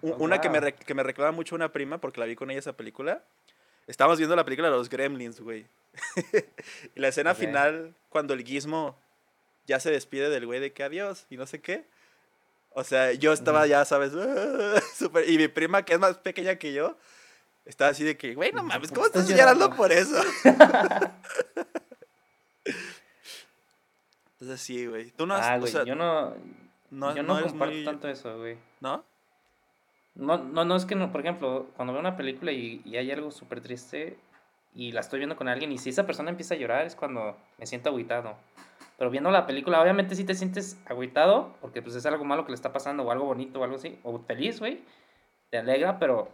[0.00, 2.72] una que, me, que me reclama mucho una prima, porque la vi con ella esa
[2.72, 3.22] película.
[3.86, 5.66] Estábamos viendo la película de los Gremlins, güey.
[6.94, 8.96] y la escena final, cuando el gizmo
[9.66, 11.84] ya se despide del güey de que adiós y no sé qué.
[12.70, 14.12] O sea, yo estaba ya, ¿sabes?
[14.96, 16.96] Super, y mi prima, que es más pequeña que yo,
[17.66, 20.20] estaba así de que, güey, no mames, ¿cómo estás llorando por eso?
[24.40, 25.10] Entonces sí, güey.
[25.12, 26.34] Tú no has, ah, güey, yo no,
[26.90, 28.58] no, yo no, comparto tanto eso, güey.
[28.80, 29.04] ¿No?
[30.14, 33.10] No, no, no es que, no, por ejemplo, cuando veo una película y, y hay
[33.10, 34.18] algo súper triste,
[34.74, 37.36] y la estoy viendo con alguien y si esa persona empieza a llorar es cuando
[37.58, 38.36] me siento agüitado.
[38.96, 42.52] Pero viendo la película, obviamente sí te sientes agüitado porque pues es algo malo que
[42.52, 44.82] le está pasando o algo bonito o algo así, o feliz, güey.
[45.50, 46.30] Te alegra, pero,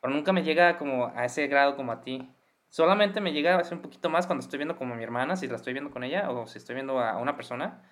[0.00, 2.28] pero nunca me llega como a ese grado como a ti.
[2.68, 5.46] Solamente me llega a ser un poquito más cuando estoy viendo como mi hermana, si
[5.46, 7.82] la estoy viendo con ella o si estoy viendo a una persona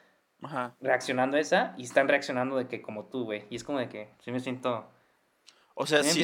[0.80, 3.46] reaccionando a esa y están reaccionando de que como tú, güey.
[3.48, 4.90] Y es como de que sí me siento...
[5.74, 6.22] O sea, sí.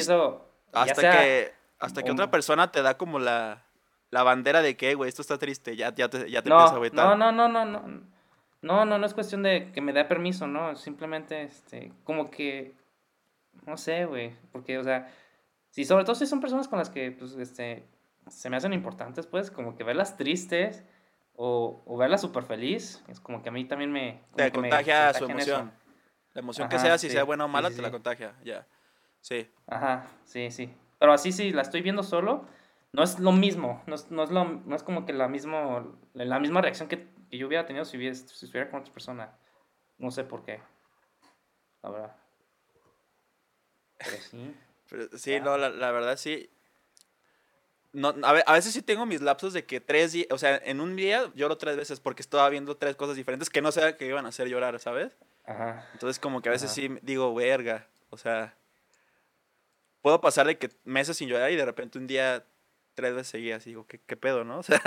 [0.71, 3.65] hasta que hasta que otra persona te da como la,
[4.09, 7.03] la bandera de que, güey, esto está triste, ya, ya te, ya te no, empieza
[7.03, 8.13] a No, no, no, no, no.
[8.61, 10.77] No, no, no es cuestión de que me dé permiso, ¿no?
[10.77, 12.73] Simplemente, este, como que,
[13.65, 15.11] no sé, güey, porque, o sea,
[15.69, 17.85] si sobre todo si son personas con las que, pues, este,
[18.29, 20.83] se me hacen importantes, pues, como que verlas tristes
[21.35, 24.23] o, o verlas súper feliz, es como que a mí también me...
[24.35, 25.71] Te contagia, su emoción.
[26.33, 28.67] La emoción que sea, si sea buena o mala, te la contagia, ya.
[29.21, 29.49] Sí.
[29.67, 30.73] Ajá, sí, sí.
[30.99, 32.45] Pero así sí, la estoy viendo solo,
[32.91, 35.97] no es lo mismo, no es, no es, lo, no es como que la, mismo,
[36.13, 39.37] la misma reacción que, que yo hubiera tenido si, hubiera, si estuviera con otra persona.
[39.97, 40.61] No sé por qué.
[41.81, 42.15] La verdad.
[43.97, 44.55] Pero sí.
[45.17, 46.49] sí, no, la, la, verdad sí.
[47.93, 50.81] No, a, a, veces sí tengo mis lapsos de que tres días, o sea, en
[50.81, 54.07] un día lloro tres veces porque estaba viendo tres cosas diferentes que no sé que
[54.07, 55.15] iban a hacer llorar, ¿sabes?
[55.45, 55.87] Ajá.
[55.93, 58.57] Entonces como que a veces sí digo, verga, o sea,
[60.01, 62.43] puedo pasar de que meses sin llorar y de repente un día
[62.95, 64.59] tres veces seguidas y digo, ¿qué, ¿qué, pedo, no?
[64.59, 64.81] O sea,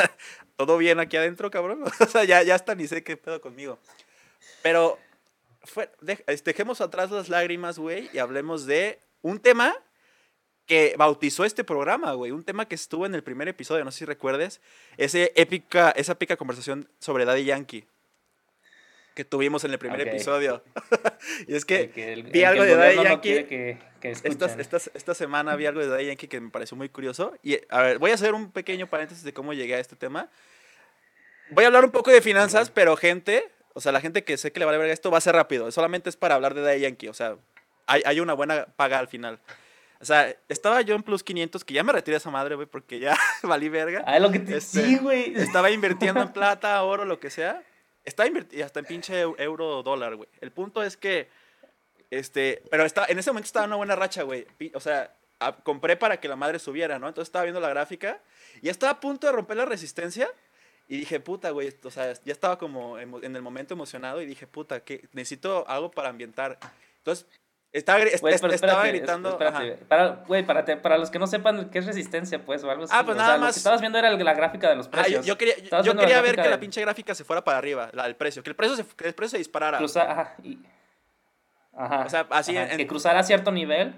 [0.57, 1.85] ¿todo bien aquí adentro, cabrón?
[2.01, 3.79] O sea, ya, ya hasta ni sé qué pedo conmigo.
[4.63, 4.99] Pero
[5.63, 5.91] fue,
[6.27, 9.75] este, dejemos atrás las lágrimas, güey, y hablemos de un tema
[10.67, 12.33] que bautizó este programa, güey.
[12.33, 14.61] Un tema que estuvo en el primer episodio, no sé si recuerdes.
[14.97, 17.87] Ese épica, esa épica conversación sobre Daddy Yankee
[19.17, 20.63] que tuvimos en el primer episodio.
[21.49, 21.91] y es que,
[22.31, 23.79] vi algo de Daddy Yankee.
[24.03, 27.35] esta, semana vi algo de Daddy Yankee que me pareció muy curioso.
[27.43, 30.29] Y a ver, voy a hacer un pequeño paréntesis de cómo llegué a este tema.
[31.49, 34.53] Voy a hablar un poco de finanzas, pero gente, o sea, la gente que sé
[34.53, 35.73] que le vale ver esto va a ser rápido.
[35.73, 37.09] Solamente es para hablar de Daddy Yankee.
[37.09, 37.37] O sea,
[37.87, 39.41] hay, hay una buena paga al final.
[40.01, 42.99] O sea, estaba yo en Plus 500, que ya me retiré esa madre, güey, porque
[42.99, 44.03] ya valí verga.
[44.07, 44.57] Ah, lo que te...
[44.59, 45.35] Este, sí, güey.
[45.35, 47.63] Estaba invirtiendo en plata, oro, lo que sea.
[48.05, 50.29] Está invertido hasta en pinche euro dólar, güey.
[50.41, 51.29] El punto es que,
[52.11, 54.47] este, pero está, en ese momento estaba en una buena racha, güey.
[54.75, 57.09] O sea, a- compré para que la madre subiera, ¿no?
[57.09, 58.21] Entonces estaba viendo la gráfica
[58.63, 60.29] y estaba a punto de romper la resistencia.
[60.89, 64.47] Y dije, puta, güey, o sea, ya estaba como en el momento emocionado y dije,
[64.47, 66.61] puta, que necesito algo para ambientar.
[66.99, 67.27] Entonces,
[67.79, 69.29] estaba, pero estaba espérate, gritando.
[69.31, 69.73] espérate.
[69.89, 72.85] Para, güey, para, te- para los que no sepan qué es resistencia, pues, o algo
[72.85, 72.93] así.
[72.97, 74.87] Ah, pues o nada sea, Lo más- que estabas viendo era la gráfica de los
[74.87, 75.25] Ah, precios.
[75.27, 78.05] yo, yo quería, yo quería ver que la pinche gráfica se fuera para arriba, la
[78.05, 79.79] del precio, que el precio se, que el precio se disparara.
[79.79, 80.59] Cruzar, ajá, y-
[81.77, 83.95] ajá, O sea, así ajá, en- que cruzara a cierto nivel.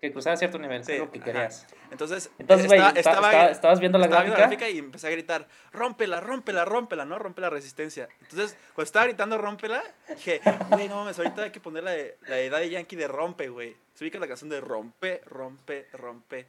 [0.00, 1.24] Que cruzara cierto nivel, Sí, es lo que ajá.
[1.24, 1.66] querías.
[1.90, 4.68] Entonces, Entonces, estaba- esta- estaba- estaba- estabas viendo la estaba gráfica.
[4.70, 7.18] y empecé a gritar, rómpela, rómpela, rómpela, ¿no?
[7.18, 8.08] Rompe la resistencia.
[8.22, 12.16] Entonces, cuando estaba gritando rómpela, dije, güey, no mames, ahorita hay que poner la de,
[12.28, 13.76] la de Daddy Yankee de rompe, güey.
[13.94, 16.46] Se ubica la canción de rompe, rompe, rompe,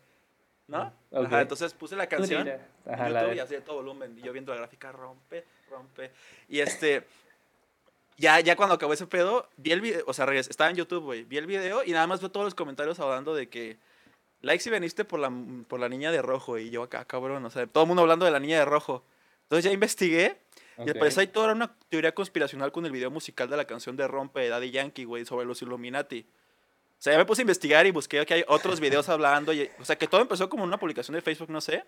[0.67, 0.93] ¿no?
[1.11, 4.15] Ajá, entonces puse la canción en Ajá, la YouTube de- y así de todo volumen.
[4.15, 6.11] Y yo viendo la gráfica, rompe, rompe.
[6.47, 7.03] Y este...
[8.19, 11.03] Ya, ya cuando acabó ese pedo, vi el video, o sea, regresé- estaba en YouTube,
[11.03, 13.77] güey, vi el video y nada más veo todos los comentarios hablando de que
[14.41, 15.29] Like si veniste por la,
[15.67, 18.23] por la niña de rojo y yo acá, cabrón, o sea, todo el mundo hablando
[18.25, 19.03] de la niña de rojo.
[19.43, 20.37] Entonces ya investigué
[20.77, 23.97] y al parecer hay toda una teoría conspiracional con el video musical de la canción
[23.97, 26.25] de Rompe de Daddy Yankee, güey, sobre los Illuminati.
[26.97, 29.69] O sea, ya me puse a investigar y busqué que hay otros videos hablando, y-
[29.79, 31.83] o sea, que todo empezó como una publicación de Facebook, no sé.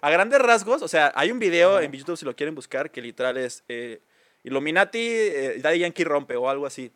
[0.00, 1.84] A grandes rasgos, o sea, hay un video Ajá.
[1.84, 4.00] en YouTube si lo quieren buscar que literal es eh,
[4.44, 6.90] Illuminati, eh, Daddy Yankee rompe o algo así.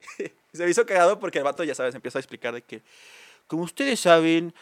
[0.52, 2.82] Se me hizo cagado porque el vato, ya sabes, empieza a explicar de que,
[3.46, 4.54] como ustedes saben,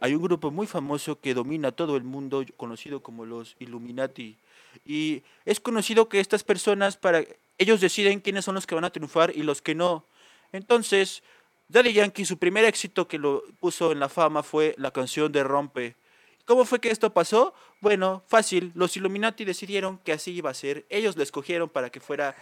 [0.00, 4.36] hay un grupo muy famoso que domina todo el mundo, conocido como los Illuminati.
[4.84, 7.24] Y es conocido que estas personas, para
[7.58, 10.04] ellos deciden quiénes son los que van a triunfar y los que no.
[10.52, 11.22] Entonces,
[11.68, 15.44] Daddy Yankee, su primer éxito que lo puso en la fama fue la canción de
[15.44, 15.96] Rompe.
[16.44, 17.54] ¿Cómo fue que esto pasó?
[17.80, 20.84] Bueno, fácil, los Illuminati decidieron que así iba a ser.
[20.90, 22.36] Ellos lo escogieron para que fuera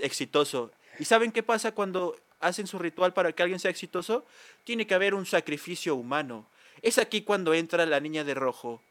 [0.00, 0.72] exitoso.
[0.98, 4.26] ¿Y saben qué pasa cuando hacen su ritual para que alguien sea exitoso?
[4.64, 6.48] Tiene que haber un sacrificio humano.
[6.82, 8.82] Es aquí cuando entra la niña de rojo.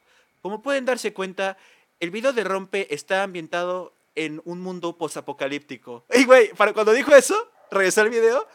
[0.42, 1.58] Como pueden darse cuenta,
[2.00, 6.06] el video de Rompe está ambientado en un mundo posapocalíptico.
[6.10, 6.54] ¡Ey, güey!
[6.54, 7.36] Para cuando dijo eso,
[7.72, 8.48] regresé al video.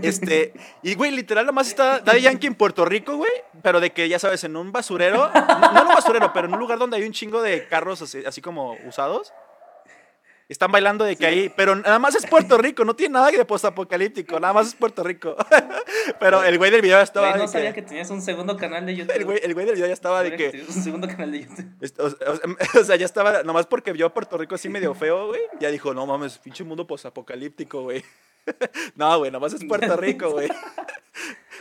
[0.00, 3.32] Este, y güey, literal, nomás está Daddy Yankee en Puerto Rico, güey.
[3.62, 5.30] Pero de que, ya sabes, en un basurero.
[5.32, 8.24] No, en un basurero, pero en un lugar donde hay un chingo de carros así,
[8.24, 9.32] así como usados.
[10.52, 13.42] Están bailando de que ahí, pero nada más es Puerto Rico, no tiene nada de
[13.46, 15.34] postapocalíptico, nada más es Puerto Rico.
[16.20, 18.58] pero el güey del video estaba Güey, no de sabía que, que tenías un segundo
[18.58, 19.16] canal de YouTube.
[19.16, 21.72] el güey, el güey del video ya estaba de que Un segundo canal de YouTube.
[22.80, 25.40] O, sea, ya estaba, nomás porque vio a Puerto Rico así medio feo, güey.
[25.58, 28.04] Ya dijo, no mames, pinche mundo posapocalíptico, güey.
[28.94, 30.50] no, güey, nomás es Puerto Rico, güey.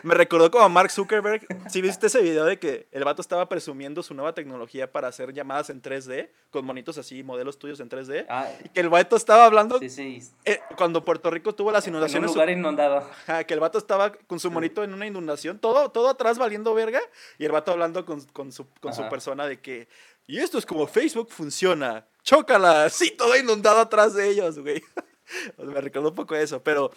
[0.03, 1.45] Me recordó como a Mark Zuckerberg.
[1.69, 5.33] Si viste ese video de que el vato estaba presumiendo su nueva tecnología para hacer
[5.33, 8.25] llamadas en 3D, con monitos así, modelos tuyos en 3D.
[8.29, 10.21] Ah, Y que el vato estaba hablando sí, sí.
[10.45, 12.31] eh, cuando Puerto Rico tuvo las En un inundaciones.
[12.31, 12.97] lugar inundado.
[12.97, 16.73] Ajá, que el vato estaba con su monito en una inundación, todo, todo atrás valiendo
[16.73, 17.01] verga,
[17.37, 19.87] y el vato hablando con, con su, con su persona de que,
[20.27, 24.81] y esto es como Facebook funciona, chócala, sí, todo inundado atrás de ellos, güey.
[25.57, 26.91] Me recordó un poco eso, pero,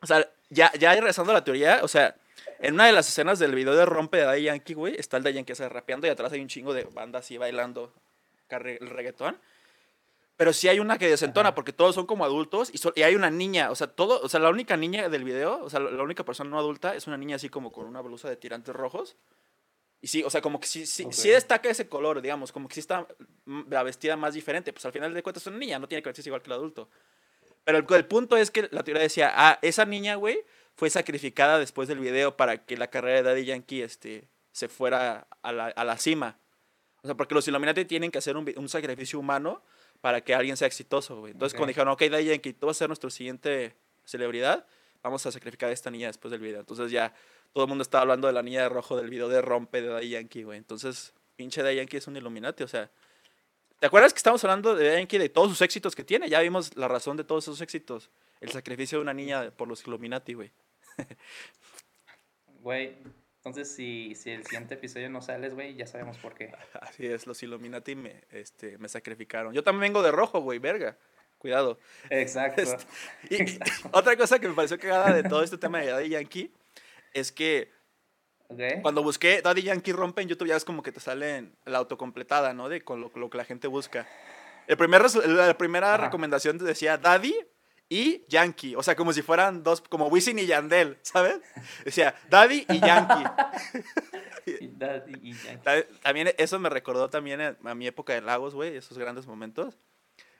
[0.00, 2.14] o sea, ya, ya regresando a la teoría, o sea,
[2.60, 5.22] en una de las escenas del video de Rompe de Daddy Yankee, güey, está el
[5.24, 7.92] Daddy Yankee o sea, rapeando y atrás hay un chingo de banda así bailando
[8.48, 9.38] el reggaetón.
[10.36, 11.54] Pero sí hay una que desentona Ajá.
[11.54, 14.28] porque todos son como adultos y, so- y hay una niña, o sea, todo, o
[14.28, 17.16] sea, la única niña del video, o sea, la única persona no adulta es una
[17.16, 19.16] niña así como con una blusa de tirantes rojos.
[20.00, 21.34] Y sí, o sea, como que sí, sí, sí Ok.
[21.34, 23.06] destaca ese color, digamos, como que sí está
[23.44, 24.72] mm, la vestida más diferente.
[24.72, 26.54] Pues al final de cuentas es una niña, no tiene que vestirse igual que el
[26.54, 26.88] adulto.
[27.64, 30.38] Pero el, el punto es que la teoría decía, ah, esa niña, güey,
[30.74, 35.26] fue sacrificada después del video para que la carrera de Daddy Yankee este, se fuera
[35.42, 36.38] a la, a la cima.
[37.02, 39.62] O sea, porque los Illuminati tienen que hacer un, un sacrificio humano
[40.00, 41.32] para que alguien sea exitoso, güey.
[41.32, 41.58] Entonces, Ok.
[41.58, 44.66] cuando dijeron, ok, Daddy Yankee, tú vas a ser nuestro siguiente celebridad,
[45.02, 46.60] vamos a sacrificar a esta niña después del video.
[46.60, 47.14] Entonces, ya
[47.52, 49.88] todo el mundo estaba hablando de la niña de rojo del video de Rompe de
[49.88, 50.58] Daddy Yankee, güey.
[50.58, 52.90] Entonces, pinche Daddy Yankee es un Illuminati, o sea.
[53.82, 56.28] ¿Te acuerdas que estamos hablando de Yankee, de todos sus éxitos que tiene?
[56.28, 58.10] Ya vimos la razón de todos esos éxitos.
[58.40, 60.52] El sacrificio de una niña por los Illuminati, güey.
[62.60, 62.96] Güey,
[63.38, 66.52] entonces si, si el siguiente episodio no sales, güey, ya sabemos por qué.
[66.80, 69.52] Así es, los Illuminati me, este, me sacrificaron.
[69.52, 70.96] Yo también vengo de rojo, güey, verga.
[71.38, 71.80] Cuidado.
[72.08, 72.62] Exacto.
[72.62, 72.86] Este,
[73.30, 73.58] Y, y
[73.90, 76.52] otra cosa que me pareció cagada de todo este tema de Yankee
[77.12, 77.68] es que
[78.52, 78.82] Ok.
[78.82, 82.52] cuando busqué Daddy Yankee rompe en YouTube ya es como que te sale la autocompletada,
[82.54, 82.68] ¿no?
[82.68, 84.06] De con lo, lo que la gente busca.
[84.66, 86.04] El primer, la primera Ajá.
[86.04, 87.34] recomendación te decía Daddy
[87.88, 88.74] y Yankee.
[88.76, 91.40] O sea, como si fueran dos, como Wisin y Yandel, ¿sabes?
[91.84, 93.24] Decía Daddy y Yankee.
[94.78, 95.62] Daddy y Yankee.
[95.62, 99.78] Ta- También eso me recordó también a mi época de Lagos, güey, esos grandes momentos.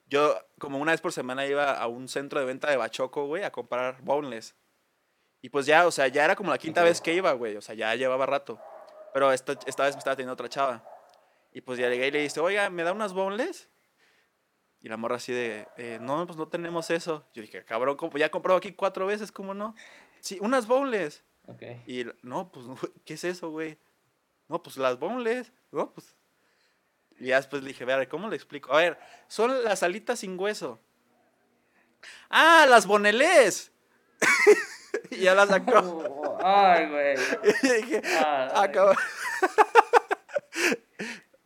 [0.09, 3.45] Yo, como una vez por semana, iba a un centro de venta de Bachoco, güey,
[3.45, 4.55] a comprar boneless.
[5.43, 7.57] Y pues ya, o sea, ya era como la quinta vez que iba, güey.
[7.57, 8.61] O sea, ya llevaba rato.
[9.13, 10.85] Pero esta, esta vez me estaba teniendo otra chava.
[11.53, 13.69] Y pues ya llegué y le dije, oiga, ¿me da unas boneless?
[14.81, 17.27] Y la morra así de, eh, no, pues no tenemos eso.
[17.35, 18.17] Yo dije, cabrón, ¿cómo?
[18.17, 19.75] ya he comprado aquí cuatro veces, ¿cómo no?
[20.21, 21.25] Sí, unas boneless.
[21.47, 21.63] Ok.
[21.87, 22.67] Y no, pues,
[23.05, 23.79] ¿qué es eso, güey?
[24.49, 25.53] No, pues las boneless.
[25.73, 26.17] No, pues.
[27.19, 28.73] Y ya después le dije, a ver, ¿cómo le explico?
[28.73, 30.81] A ver, son las alitas sin hueso.
[32.31, 33.73] ¡Ah, las bonelés!
[35.17, 36.39] y ya las sacó.
[36.45, 37.17] Ay, güey.
[37.63, 38.97] y dije, ah, cabrón.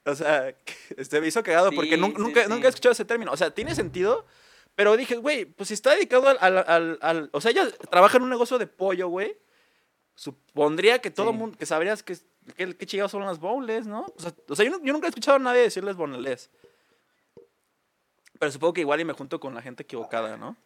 [0.05, 0.55] o sea,
[0.96, 2.48] este, me hizo cagado porque sí, nunca, sí.
[2.48, 3.33] nunca he escuchado ese término.
[3.33, 4.24] O sea, tiene sentido,
[4.74, 8.16] pero dije, güey, pues si está dedicado al, al, al- al- O sea, ella trabaja
[8.18, 9.37] en un negocio de pollo, güey.
[10.14, 11.37] Supondría que todo Sí.
[11.37, 12.16] mundo, que sabrías que,
[12.57, 14.07] que, que chingados son las bowls, ¿no?
[14.16, 16.50] O sea, o sea, yo, nu- yo nunca he escuchado a nadie decirles bonelés.
[18.38, 20.57] Pero supongo que igual y me junto con la gente equivocada, ¿no?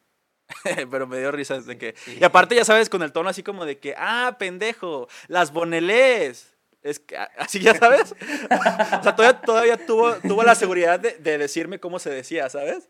[0.91, 1.95] Pero me dio risa de que...
[1.97, 2.19] Sí.
[2.21, 6.55] Y aparte, ya sabes, con el tono así como de que, ah, pendejo, las bonelés.
[6.83, 8.13] Es que, así ya sabes.
[9.01, 12.89] o sea, todavía, todavía tuvo, tuvo la seguridad de, de decirme cómo se decía, ¿sabes?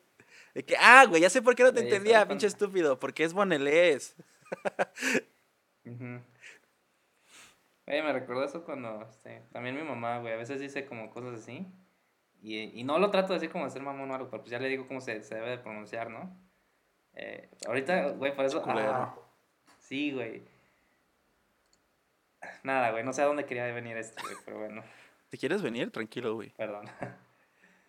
[0.54, 3.32] De que, ah, güey, ya sé por qué no te entendía, pinche estúpido, porque es
[3.32, 4.16] bonelés.
[5.84, 6.20] Ujú.
[7.86, 11.40] Oye, me recordó eso cuando, este, también mi mamá, güey, a veces dice como cosas
[11.40, 11.66] así.
[12.42, 14.50] Y, y no lo trato de decir como de ser mamón o algo, pero pues
[14.50, 16.34] ya le digo cómo se, se debe de pronunciar, ¿no?
[17.14, 18.62] Eh, ahorita, güey, por eso...
[18.66, 19.14] Ah,
[19.78, 20.42] sí, güey.
[22.62, 24.82] Nada, güey, no sé a dónde quería venir esto, güey, pero bueno,
[25.28, 25.90] ¿Te quieres venir?
[25.90, 26.50] Tranquilo, güey.
[26.56, 26.86] perdón.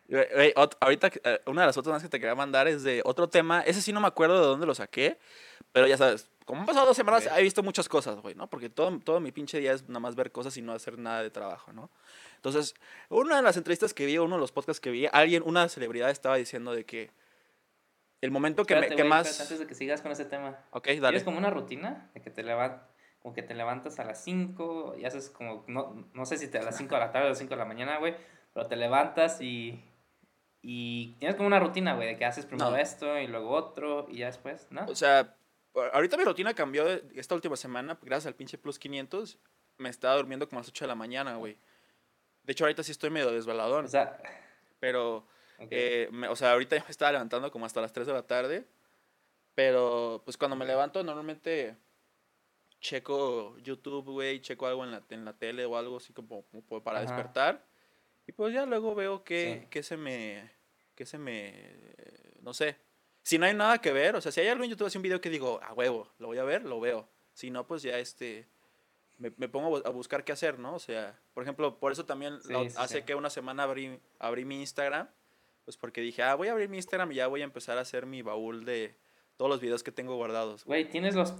[0.08, 2.84] Güey, güey, ot- ahorita, eh, una de las otras más que te quería mandar es
[2.84, 3.62] de otro tema.
[3.62, 5.18] Ese sí no me acuerdo de dónde lo saqué,
[5.72, 7.34] pero ya sabes, como han pasado dos semanas, Ok.
[7.38, 8.48] he visto muchas cosas, güey, ¿no?
[8.50, 11.24] Porque todo, todo mi pinche día es nada más ver cosas y no hacer nada
[11.24, 11.90] de trabajo, ¿no?
[12.36, 12.76] Entonces,
[13.10, 16.10] una de las entrevistas que vi, uno de los podcasts que vi, alguien, una celebridad
[16.10, 17.10] estaba diciendo de que
[18.22, 19.42] el momento que, me- más...
[19.42, 20.60] antes de que sigas con ese tema.
[20.72, 21.24] Ok, ¿Tienes dale.
[21.24, 22.88] como una rutina de que te levantas,
[23.20, 26.60] como que te levantas a las 5 y haces como, no, no sé si te
[26.60, 28.16] a las 5 de la tarde o a las 5 de la mañana, güey,
[28.54, 29.84] pero te levantas y,
[30.62, 32.78] y tienes como una rutina, güey, de que haces primero No.
[32.78, 34.86] esto y luego otro y ya después, ¿no?
[34.86, 35.36] O sea,
[35.94, 39.40] ahorita mi rutina cambió esta última semana, gracias al pinche Plus 500,
[39.78, 41.58] me estaba durmiendo como a las 8 de la mañana, güey.
[42.44, 44.18] De hecho, ahorita sí estoy medio desveladón, O sea,
[44.80, 45.26] pero...
[45.62, 45.68] ok.
[45.72, 48.24] Eh, me- o sea, ahorita ya me estaba levantando como hasta las 3 de la
[48.28, 48.66] tarde.
[49.56, 51.76] Pero, pues cuando me levanto, normalmente
[52.80, 56.82] checo YouTube, güey, checo algo en la, en la tele o algo así como, como
[56.84, 57.08] para Ajá.
[57.14, 57.66] despertar.
[58.28, 59.68] Y pues ya luego veo que, Sí.
[59.70, 60.50] que se me.
[60.96, 61.76] que se me.
[62.42, 62.78] no sé.
[63.24, 65.02] Si no hay nada que ver, o sea, si hay algo en YouTube, así un
[65.04, 67.08] video que digo, a huevo, lo voy a ver, lo veo.
[67.34, 68.48] Si no, pues ya este.
[69.18, 70.74] Me, me pongo a bu- a buscar qué hacer, ¿no?
[70.76, 73.04] O sea, por ejemplo, por eso también Sí, la- sí, hace sí.
[73.04, 75.08] que una semana abrí, abrí mi Instagram.
[75.66, 77.82] Pues porque dije, ah, voy a abrir mi Instagram y ya voy a empezar a
[77.82, 78.96] hacer mi baúl de
[79.38, 80.66] todos los videos que tengo guardados.
[80.66, 81.36] Güey, tienes los,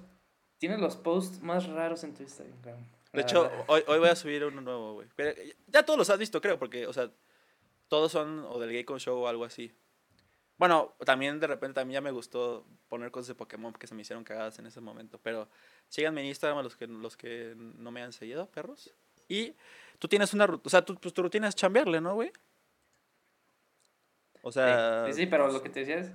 [0.58, 2.80] tienes los posts más raros en tu Instagram.
[3.14, 5.08] De hecho, hoy, hoy voy a subir uno nuevo, güey.
[5.16, 7.12] Pero ya todos los has visto, creo, porque, o sea,
[7.88, 9.74] todos son o del Gaycon Show o algo así.
[10.58, 14.04] Bueno, también de repente también ya me gustó poner cosas de Pokémon que se me
[14.04, 15.20] hicieron cagadas en ese momento.
[15.22, 15.50] Pero
[15.90, 18.94] síganme en Instagram a los que, los que no me han seguido, perros.
[19.28, 19.56] Y
[19.98, 22.32] tú tienes una rutina, o sea, tú, pues, tu rutina es chambearle, ¿no, güey?
[24.42, 25.06] O sea...
[25.08, 26.12] Sí, sí, pero lo que te decía es.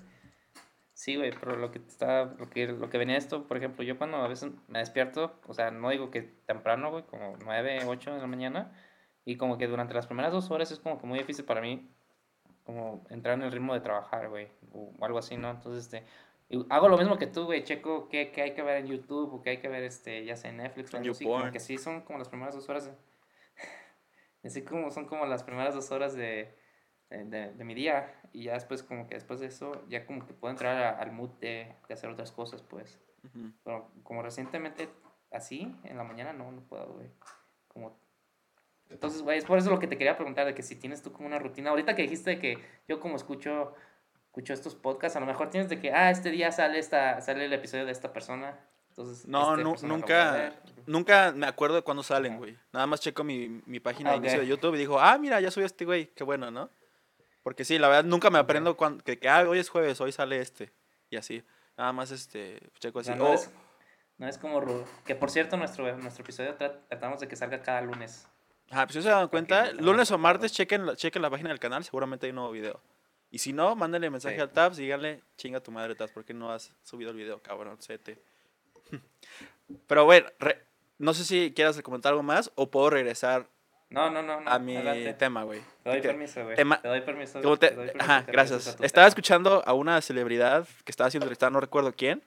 [0.96, 3.98] Sí, güey, pero lo que está, lo que, lo que venía esto, por ejemplo, yo
[3.98, 8.14] cuando a veces me despierto, o sea, no digo que temprano, güey, como 9, 8
[8.14, 8.72] de la mañana,
[9.26, 11.86] y como que durante las primeras dos horas es como que muy difícil para mí,
[12.64, 15.50] como entrar en el ritmo de trabajar, güey, o algo así, ¿no?
[15.50, 16.06] Entonces, este,
[16.70, 19.42] hago lo mismo que tú, güey, checo qué, qué hay que ver en YouTube, o
[19.42, 21.60] qué hay que ver, este, ya sea en Netflix o En algo así, como que
[21.60, 22.96] sí son como las primeras dos horas, de-
[24.44, 26.56] así como son como las primeras dos horas de,
[27.10, 28.12] de, de- de mi día.
[28.32, 31.12] Y ya después como que después de eso ya como que puedo entrar a- al
[31.12, 32.98] mood de, de hacer otras cosas pues.
[33.24, 33.50] Ujú.
[33.64, 34.88] pero como recientemente
[35.32, 37.08] así en la mañana no no puedo güey.
[37.68, 37.98] Como
[38.90, 41.12] entonces güey es por eso lo que te quería preguntar de que si tienes tú
[41.12, 41.70] como una rutina.
[41.70, 43.74] Ahorita que dijiste de que yo como escucho
[44.26, 47.46] escucho estos podcasts a lo mejor tienes de que ah este día sale esta sale
[47.46, 48.58] el episodio de esta persona.
[48.90, 50.52] Entonces No, este a nunca,
[50.86, 52.56] nunca me acuerdo de cuándo salen, güey.
[52.72, 55.38] Nada más checo mi, mi página de Ah, inicio de YouTube y digo, ah, mira,
[55.40, 56.70] ya subió este güey, qué bueno, ¿no?
[57.46, 60.10] Porque sí, la verdad, nunca me aprendo cuando, que, que, ah, hoy es jueves, hoy
[60.10, 60.72] sale este,
[61.10, 61.44] y así.
[61.78, 63.12] Nada más, este, checo así.
[63.14, 63.48] no, Oh, es,
[64.18, 67.62] no es como Ru- que por cierto nuestro nuestro episodio tra- tratamos de que salga
[67.62, 68.26] cada lunes
[68.68, 71.60] ajá, pues si se dan cuenta, lunes o martes, chequen, la- chequen la página del
[71.60, 72.80] canal, seguramente hay un nuevo video.
[73.30, 74.40] Y si no, mándenle mensaje Sí.
[74.40, 77.40] al Tabs y díganle, chinga tu madre, Tabs, ¿por qué no has subido el video,
[77.40, 77.76] cabrón?
[77.78, 78.20] Sete.
[79.86, 80.64] Pero bueno, re-
[80.98, 83.48] no sé si quieras comentar algo más o puedo regresar
[83.90, 85.14] no no no, no a mi adelante.
[85.14, 85.60] tema, güey.
[85.82, 86.56] Te doy permiso, güey.
[86.56, 87.40] tema- Te doy permiso.
[87.40, 88.66] te- te doy permiso ajá, gracias.
[88.66, 89.06] Estaba tema.
[89.06, 92.22] escuchando a una celebridad que estaba haciendo entrevistada, no recuerdo quién,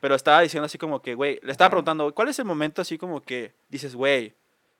[0.00, 2.98] pero estaba diciendo así como que, güey, le estaba preguntando, ¿cuál es el momento así
[2.98, 4.34] como que dices, güey,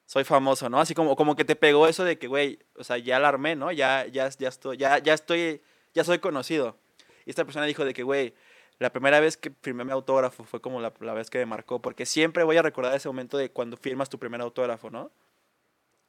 [0.06, 0.80] soy famoso, ¿no?
[0.80, 3.56] Así como, como que te pegó eso de que, güey, o sea, ya la armé,
[3.56, 3.72] ¿no?
[3.72, 5.62] Ya, ya, ya estoy, ya, ya estoy,
[5.94, 6.76] ya soy conocido.
[7.24, 8.34] Y esta persona dijo de que, güey,
[8.78, 11.80] la primera vez que firmé mi autógrafo fue como la, la, vez que me marcó,
[11.80, 15.10] porque siempre voy a recordar ese momento de cuando firmas tu primer autógrafo, ¿no?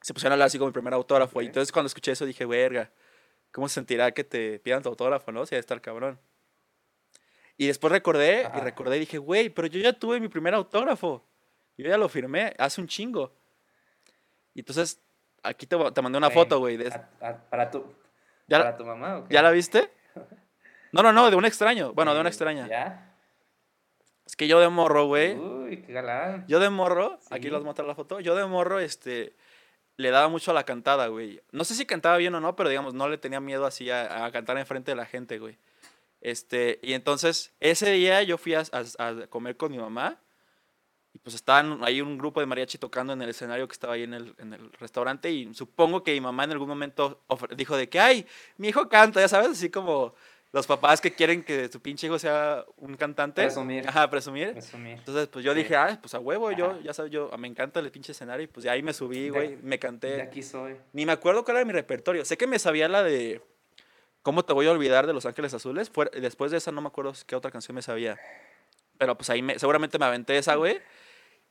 [0.06, 1.42] Se pusieron a hablar así como mi primer autógrafo.
[1.42, 2.92] Y entonces cuando escuché eso dije, verga,
[3.50, 5.44] ¿cómo se sentirá que te pidan tu autógrafo, no?
[5.44, 6.20] Si sea, estar cabrón.
[7.56, 11.26] Y después recordé, y recordé y dije, güey, pero yo ya tuve mi primer autógrafo.
[11.76, 13.34] Yo ya lo firmé hace un chingo.
[14.54, 15.02] Y entonces,
[15.42, 16.76] aquí te, te mandé una foto, güey.
[16.76, 16.88] De...
[17.50, 17.92] para, tu,
[18.48, 19.90] ¿para tu mamá ¿Ya la viste?
[20.92, 21.92] No, no, no, de un extraño.
[21.92, 22.68] Bueno, de una extraña.
[22.68, 23.12] ¿Ya?
[24.24, 25.36] Es que yo de morro, güey.
[25.36, 26.46] Uy, qué galán.
[26.46, 28.20] Yo de morro, aquí les muestro la foto.
[28.20, 29.34] Yo de morro, este,
[29.96, 31.40] le daba mucho a la cantada, güey.
[31.52, 34.24] No sé si cantaba bien o no, pero digamos, no le tenía miedo así a,
[34.24, 35.58] a cantar enfrente de la gente, güey.
[36.20, 40.20] Este, y entonces, ese día yo fui a, a, comer con mi mamá.
[41.14, 44.02] Y pues estaban ahí un grupo de mariachi tocando en el escenario que estaba ahí
[44.02, 45.30] en el, en el restaurante.
[45.30, 47.22] Y supongo que mi mamá en algún momento
[47.56, 48.26] dijo de que, ay,
[48.58, 50.14] mi hijo canta, ya sabes, así como
[50.56, 53.42] los papás que quieren que su pinche hijo sea un cantante.
[53.42, 53.86] Presumir.
[53.86, 54.52] Ajá, presumir.
[54.52, 54.98] presumir.
[54.98, 57.90] Entonces, pues yo dije, ah, pues a huevo, yo, ya sabes, yo me encanta el
[57.90, 58.44] pinche escenario.
[58.44, 60.16] Y pues de ahí me subí, güey, me canté.
[60.16, 60.76] De aquí soy.
[60.92, 62.24] Ni me acuerdo cuál era mi repertorio.
[62.24, 63.42] Sé que me sabía la de
[64.26, 65.88] ¿Cómo te voy a olvidar de Los Ángeles Azules?
[65.88, 68.18] Fue, después de esa no me acuerdo qué otra canción me sabía.
[68.98, 70.80] Pero pues ahí me, seguramente me aventé esa, güey.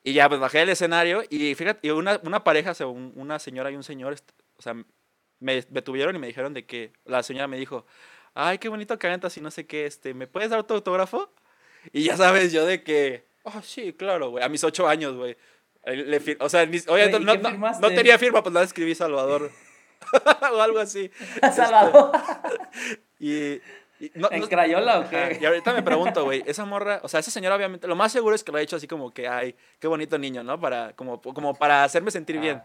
[0.03, 3.77] Y ya, pues bajé del escenario y fíjate, y una, una pareja, una señora y
[3.77, 4.15] un señor,
[4.57, 7.85] o sea, me, me, tuvieron y me dijeron de que la señora me dijo,
[8.35, 11.31] ay, qué bonito cantas y no sé qué, este, ¿me puedes dar tu autógrafo?
[11.91, 15.35] Y ya sabes, yo de que, oh, sí, claro, güey, a mis ocho años, güey.
[16.39, 17.35] o sea, oye, no,
[17.79, 19.49] no, tenía firma, pues la escribí Salvador.
[20.53, 21.09] o algo así.
[21.53, 22.11] Salvador.
[23.19, 23.61] y,
[23.99, 25.37] ¿En Crayola o qué?
[25.39, 28.35] Y ahorita me pregunto, güey, esa morra, o sea, esa señora obviamente, lo más seguro
[28.35, 30.59] es que lo ha hecho así como que, ay, qué bonito niño, ¿no?
[30.59, 32.61] Para, como, como para hacerme sentir bien.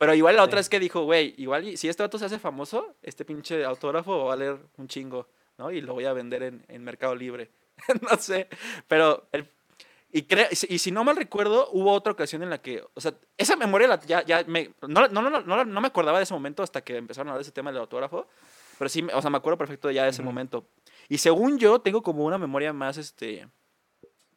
[0.00, 2.96] Pero igual la otra es que dijo, güey, igual si este vato se hace famoso,
[3.02, 5.70] este pinche autógrafo va a valer un chingo, ¿no?
[5.70, 7.50] Y lo voy a vender en, en Mercado Libre.
[8.10, 8.48] no sé,
[8.88, 9.46] pero el,
[10.10, 10.26] y,
[10.70, 14.00] y si no mal recuerdo, hubo otra ocasión en la que, o sea, esa memoria
[14.06, 16.96] ya, ya me, no, no, no, no, no me acordaba de ese momento hasta que
[16.96, 18.26] empezaron a hablar de ese tema del autógrafo,
[18.78, 20.64] pero sí, o sea, me acuerdo perfecto ya de ese momento.
[21.10, 23.46] Y según yo, tengo como una memoria más, este,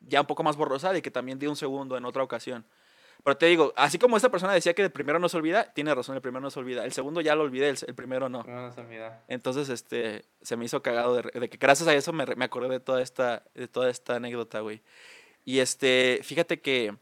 [0.02, 2.66] ya un poco más borrosa de que también di un segundo en otra ocasión.
[3.24, 5.96] Pero te digo, así como esta persona decía que el primero no se olvida, tiene
[5.96, 6.84] razón, el primero no se olvida.
[6.84, 8.44] El segundo ya lo olvidé, el, primero no.
[8.44, 9.24] No, se olvida.
[9.30, 12.80] Entonces, este, se me hizo cagado de, que gracias a eso me, me, acordé de
[12.82, 14.82] toda esta, de toda esta anécdota, güey.
[15.46, 16.94] Y este, fíjate que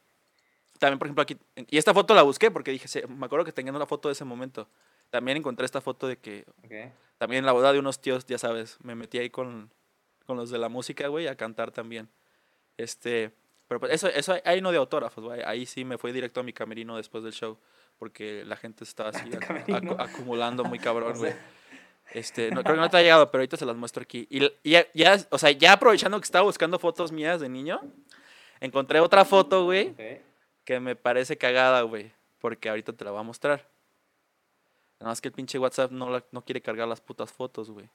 [0.81, 1.37] también, por ejemplo, aquí,
[1.69, 4.25] y esta foto la busqué porque dije, me acuerdo que tenía una foto de ese
[4.25, 4.67] momento.
[5.11, 6.45] También encontré esta foto de que,
[7.17, 9.71] también en la boda de unos tíos, ya sabes, me metí ahí con,
[10.25, 12.09] con los de la música, güey, a cantar también.
[12.77, 13.31] Este,
[13.71, 15.41] pero pues eso, eso ahí no de autógrafos, güey.
[15.45, 17.57] Ahí sí me fui directo a mi camerino después del show.
[17.97, 19.29] Porque la gente estaba así
[19.97, 21.33] acumulando muy cabrón, güey.
[22.13, 24.27] Este, no, creo que no te ha llegado, pero ahorita se las muestro aquí.
[24.29, 27.79] Y, ya, ya, o sea, ya aprovechando que estaba buscando fotos mías de niño,
[28.59, 29.95] encontré otra foto, güey,
[30.65, 32.11] que me parece cagada, güey.
[32.39, 33.65] Porque ahorita te la voy a mostrar.
[34.99, 37.89] Nada más que el pinche WhatsApp no, no quiere cargar las putas fotos, güey.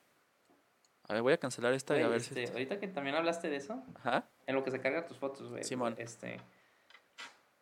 [1.09, 2.53] A ver, voy a cancelar esta y a ver este, si.
[2.53, 3.83] Ahorita que también hablaste de eso.
[3.97, 4.29] Ajá.
[4.47, 5.63] En lo que se cargan tus fotos, güey.
[5.63, 5.95] Simón.
[5.99, 6.41] Este.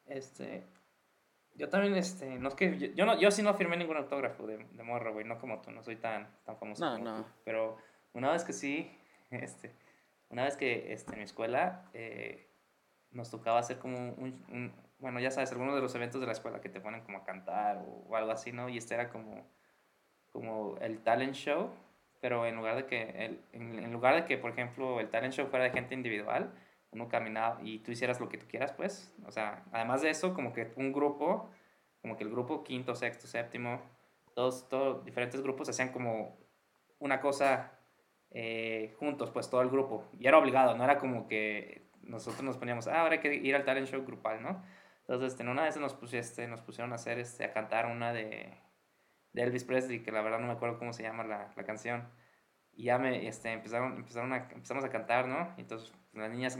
[0.06, 0.64] Este.
[1.54, 2.38] Yo también, este.
[2.38, 2.92] No es que.
[2.94, 5.26] Yo, no, yo sí no firmé ningún autógrafo de, de morro, güey.
[5.26, 6.84] No como tú, no soy tan, tan famoso.
[6.84, 7.26] No, no.
[7.44, 7.76] Pero
[8.14, 8.90] una vez que sí.
[9.30, 9.74] Este.
[10.30, 11.90] Una vez que este, en mi escuela.
[11.92, 12.48] Eh,
[13.10, 16.32] nos tocaba hacer como un, un, Bueno, ya sabes, algunos de los eventos de la
[16.32, 18.68] escuela que te ponen como a cantar o, o algo así, ¿no?
[18.70, 19.46] Y este era como.
[20.32, 21.70] Como el talent show
[22.24, 25.46] pero en lugar de que, el, en, lugar de que, por ejemplo, el talent show
[25.46, 26.54] fuera de gente individual,
[26.90, 30.32] uno caminaba y tú hicieras lo que tú quieras, pues, o sea, además de eso,
[30.32, 31.50] como que un grupo,
[32.00, 33.82] como que el grupo quinto, sexto, séptimo,
[34.34, 36.38] todos, todos diferentes grupos hacían como
[36.98, 37.78] una cosa
[38.30, 42.56] eh, juntos, pues, todo el grupo, y era obligado, no era como que nosotros nos
[42.56, 44.64] poníamos, ah, ahora hay que ir al talent show grupal, ¿no?
[45.00, 48.63] Entonces, en una vez nos, pusiste, nos pusieron a hacer, este, a cantar una de
[49.34, 52.08] de Elvis Presley, que la verdad no me acuerdo cómo se llama la, la canción.
[52.72, 55.54] Y ya me, este, empezaron, empezaron a, empezamos a cantar, ¿no?
[55.58, 56.58] Entonces las niñas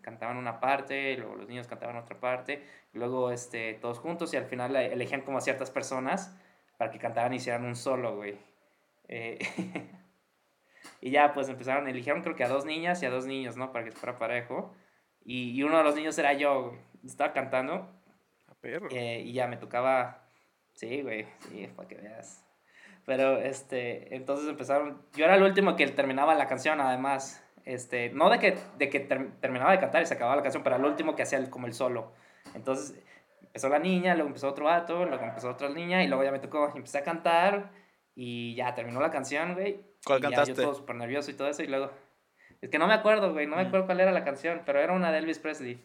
[0.00, 4.46] cantaban una parte, luego los niños cantaban otra parte, luego este, todos juntos y al
[4.46, 6.36] final elegían como a ciertas personas
[6.78, 8.38] para que cantaran y hicieran un solo, güey.
[9.08, 9.38] Eh,
[11.00, 13.72] y ya pues empezaron, eligieron creo que a dos niñas y a dos niños, ¿no?
[13.72, 14.74] Para que fuera parejo.
[15.24, 16.78] Y, y uno de los niños era yo, güey.
[17.04, 17.88] Estaba cantando.
[18.48, 18.88] A perro.
[18.90, 20.23] Eh, y ya me tocaba
[20.74, 22.44] Sí, güey, sí, para que veas.
[23.06, 27.40] Pero, este, entonces empezaron, yo era el último que terminaba la canción, además.
[27.66, 30.62] este, no de que, de que ter- terminaba de cantar y se acababa la canción,
[30.62, 32.12] pero al último que hacía el- como el solo.
[32.54, 32.94] Entonces
[33.40, 36.40] empezó la niña, luego empezó otro vato, luego empezó otra niña y luego ya me
[36.40, 37.70] tocó, empecé a cantar
[38.14, 39.80] y ya terminó la canción, güey.
[40.04, 40.54] ¿Cuál y ya cantaste?
[40.54, 41.90] yo todo súper nervioso y todo eso y luego...
[42.60, 44.92] Es que no me acuerdo, güey, no me acuerdo cuál era la canción, pero era
[44.92, 45.82] una de Elvis Presley.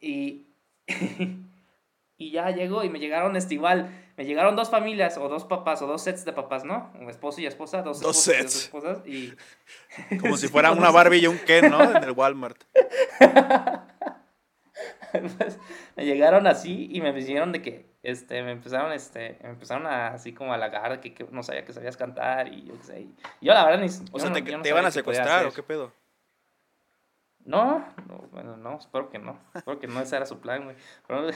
[0.00, 0.46] Y...
[2.16, 5.80] y ya llegó y me llegaron este igual, me llegaron dos familias o dos papás
[5.80, 6.92] o dos sets de papás, ¿no?
[7.00, 8.64] Un esposo y esposa, dos, Dos esposos y dos sets.
[8.64, 10.18] esposas y...
[10.20, 10.90] Como si fuera una.
[10.90, 11.82] Barbie y un Ken, ¿no?
[11.96, 12.60] En el Walmart.
[15.10, 15.58] Pues,
[15.96, 20.08] me llegaron así y me dijeron de que este me empezaron este me empezaron a
[20.08, 23.00] así como a halagar que, que no sabía que sabías cantar y yo qué sé.
[23.00, 25.52] y yo la verdad ni O sea, no- te, no te iban a secuestrar o
[25.52, 25.92] qué pedo.
[27.44, 29.38] No, no, bueno, no, espero que no.
[29.54, 30.76] Espero que no ese era su plan, güey.
[31.06, 31.30] Pero-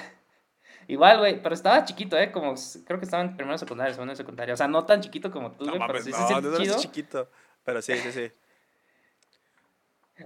[0.92, 4.16] igual, güey, pero estaba chiquito, eh, como creo que estaba en primero secundaria, segundo de
[4.16, 6.50] secundaria, o sea, no tan chiquito como tú, No güey, pero mames, sí no, no,
[6.50, 7.28] no eres chiquito.
[7.64, 8.32] Pero sí, sí, sí.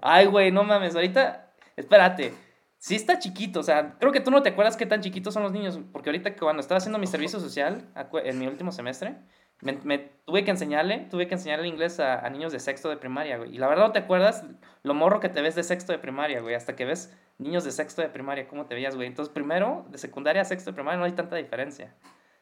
[0.03, 2.35] Ay, güey, no mames, ahorita, espérate.
[2.79, 5.43] Sí está chiquito, o sea, creo que tú no te acuerdas qué tan chiquitos son
[5.43, 7.89] los niños, porque ahorita cuando estaba haciendo mi servicio social
[8.25, 9.17] en mi último semestre,
[9.63, 12.97] me, me tuve que enseñarle, tuve que enseñarle inglés a, a niños de sexto de
[12.97, 13.55] primaria, güey.
[13.55, 14.45] Y la verdad no te acuerdas
[14.83, 17.73] lo morro que te ves de sexto de primaria, güey, hasta que ves niños de
[17.73, 19.07] sexto de primaria, cómo te veías, güey.
[19.07, 21.95] Entonces, primero, de secundaria a sexto de primaria no hay tanta diferencia.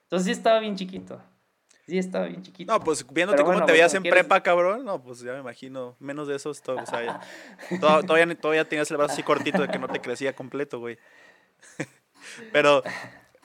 [0.02, 1.20] Entonces sí estaba bien chiquito.
[1.86, 2.72] Sí estaba bien chiquito.
[2.72, 4.84] No, pues viéndote Pero cómo bueno, te veías en quieres- prepa, cabrón.
[4.86, 5.96] No, pues ya me imagino.
[6.00, 7.20] Menos de esos, todo, o sea, ya-
[7.80, 10.98] to- todavía, todavía tenías el brazo así cortito de que no te crecía completo, güey.
[12.52, 12.82] Pero,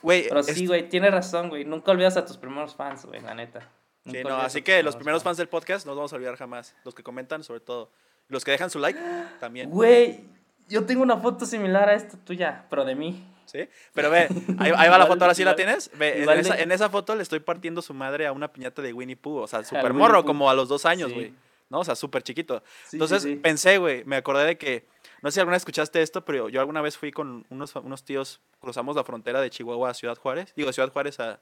[0.02, 0.28] güey.
[0.28, 1.66] Pero es- sí, güey, tienes razón, güey.
[1.66, 3.68] Nunca olvidas a tus primeros fans, güey, la neta.
[4.06, 6.76] Sí, no, así que los primeros fans del podcast no los vamos a olvidar jamás.
[6.84, 7.92] Los que comentan, sobre todo.
[8.28, 9.00] Los que dejan su like,
[9.40, 9.70] también.
[9.70, 10.22] Güey,
[10.68, 13.26] yo tengo una foto similar a esta tuya, pero de mí.
[13.46, 13.68] ¿Sí?
[13.94, 14.28] Pero ve,
[14.60, 15.90] ahí, ahí va la foto, ahora sí la tienes.
[15.98, 18.94] Ve, en, esa, en esa foto le estoy partiendo su madre a una piñata de
[18.94, 19.40] Winnie Pooh.
[19.40, 21.16] O sea, súper morro, como a los dos años, Sí.
[21.16, 21.34] güey.
[21.70, 21.80] ¿No?
[21.80, 22.64] O sea, súper chiquito.
[22.88, 23.36] Sí, Entonces sí.
[23.36, 24.88] pensé, güey, me acordé de que,
[25.22, 28.04] no sé si alguna vez escuchaste esto, pero yo alguna vez fui con unos, unos
[28.04, 30.54] tíos, cruzamos la frontera de Chihuahua a Ciudad Juárez.
[30.56, 31.40] Digo, Ciudad Juárez a...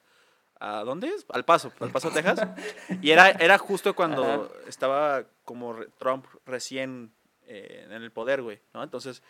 [0.60, 1.24] ¿A dónde es?
[1.30, 2.40] Al Paso, al Paso, Texas.
[3.04, 4.44] Y era, era justo cuando Ajá.
[4.68, 7.14] estaba como Trump recién
[7.46, 8.82] eh, en el poder, güey, ¿no?
[8.82, 9.22] Entonces,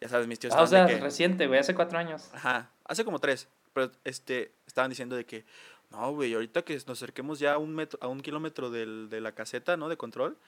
[0.00, 2.30] ya sabes, mis tíos Ah, o estaban de sea, que- reciente, güey, hace cuatro años.
[2.32, 3.48] Ajá, hace como tres.
[3.72, 5.44] Pero este, estaban diciendo de que,
[5.90, 9.20] no, güey, ahorita que nos acerquemos ya a un, metro, a un kilómetro del, de
[9.20, 9.88] la caseta, ¿no?
[9.88, 10.38] De control,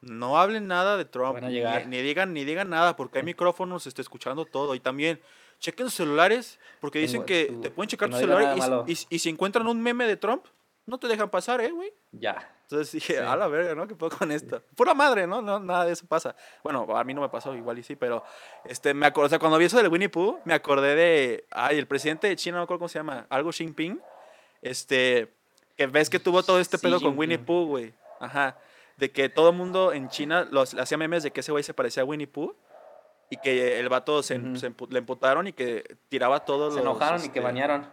[0.00, 1.40] no hablen nada de Trump.
[1.40, 1.62] Ni-.
[1.86, 4.74] Ni, digan, ni digan nada, porque hay micrófonos, se está escuchando todo.
[4.74, 5.20] Y también,
[5.58, 9.66] chequen sus celulares, porque dicen que te pueden checar no tu celular y, si encuentran
[9.66, 10.44] un meme de Trump,
[10.86, 11.92] no te dejan pasar, ¿eh, güey?
[12.12, 12.54] Ya.
[12.62, 13.18] Entonces dije, Sí.
[13.18, 13.86] a la verga, ¿no?
[13.86, 14.62] ¿Qué puedo con esto?
[14.74, 15.42] Pura madre, ¿no?
[15.42, 16.34] no Nada de eso pasa.
[16.62, 18.24] Bueno, a mí no me pasó, igual y sí, pero
[18.64, 21.78] este, me acordé, o sea, cuando vi eso del Winnie Pooh, me acordé de, ay,
[21.78, 24.00] el presidente de China, no me acuerdo cómo se llama, algo Xi Jinping,
[24.62, 25.32] este,
[25.76, 27.38] que ves que tuvo todo este Xi pedo con Winnie.
[27.38, 27.94] Pooh, güey.
[28.20, 28.58] Ajá.
[28.98, 31.72] De que todo el mundo en China los, hacía memes de que ese güey se
[31.72, 32.54] parecía a Winnie Pooh
[33.30, 34.56] y que el vato se, Ujú.
[34.56, 36.86] se empu- le emputaron y que tiraba todos Se los...
[36.90, 37.86] enojaron y que este, banearon.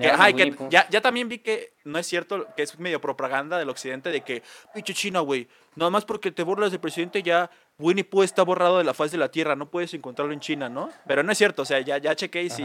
[0.00, 3.00] que, ajá, y que ya, ya también vi que no es cierto, que es medio
[3.00, 4.42] propaganda del occidente de que,
[4.74, 8.78] pinche China, güey, nada más porque te burlas del presidente ya Winnie Pooh está borrado
[8.78, 10.90] de la faz de la tierra, no puedes encontrarlo en China, ¿no?
[11.06, 12.64] Pero no es cierto, o sea, ya, ya chequé y si.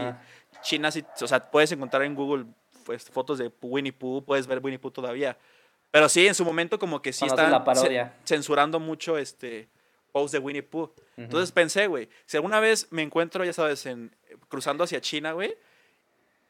[0.62, 2.46] China sí, o sea, puedes encontrar en Google
[2.84, 5.36] pues, fotos de Winnie Pooh, puedes ver Winnie Pooh todavía.
[5.96, 8.14] Pero sí, en su momento como que sí están la parodia.
[8.24, 9.68] ce- censurando mucho este
[10.12, 10.92] post de Winnie Pooh.
[11.16, 14.14] Entonces pensé, güey, si alguna vez me encuentro, ya sabes, en,
[14.48, 15.56] cruzando hacia China, güey,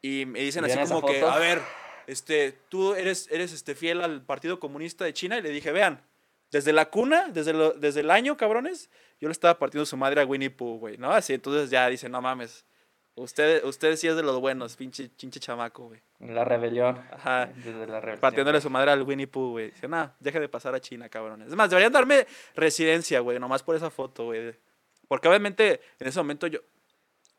[0.02, 1.62] y me dicen ¿Y así como que, a ver,
[2.06, 6.00] este, tú eres, eres este, fiel al Partido Comunista de China, y le dije, vean,
[6.50, 8.90] desde la cuna, desde, lo- desde el año, cabrones,
[9.20, 11.12] yo le estaba partiendo su madre a Winnie Pooh, güey, ¿no?
[11.12, 12.64] Así, entonces ya dicen, no mames,
[13.16, 16.00] usted, usted sí es de los buenos, pinche, pinche chamaco, güey.
[16.20, 16.98] La rebelión.
[17.10, 17.46] Ajá.
[17.46, 18.20] Desde la rebelión.
[18.20, 19.70] Partiéndole su madre al Winnie Pooh, güey.
[19.70, 21.48] Dice, no, deje de pasar a China, cabrones.
[21.48, 24.54] Es más, deberían darme residencia, güey, nomás por esa foto, güey.
[25.08, 26.60] Porque obviamente en ese momento yo,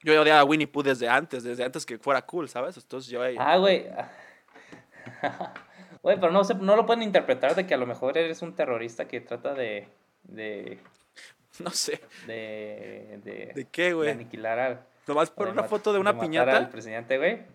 [0.04, 2.78] yo odiaba a Winnie Pooh desde antes, desde antes que fuera cool, ¿sabes?
[2.78, 3.36] Entonces yo ahí...
[3.40, 3.86] Ah, güey.
[6.08, 8.56] Güey, pero no, se, no lo pueden interpretar de que a lo mejor eres un
[8.56, 9.90] terrorista que trata de.
[10.24, 10.80] de.
[11.60, 12.00] No sé.
[12.28, 13.20] de.
[13.26, 14.10] de, ¿De qué, de güey?
[14.12, 14.86] aniquilar al.
[15.08, 16.58] Nomás por de una foto de una matar piñata.
[16.58, 17.46] al presidente, güey.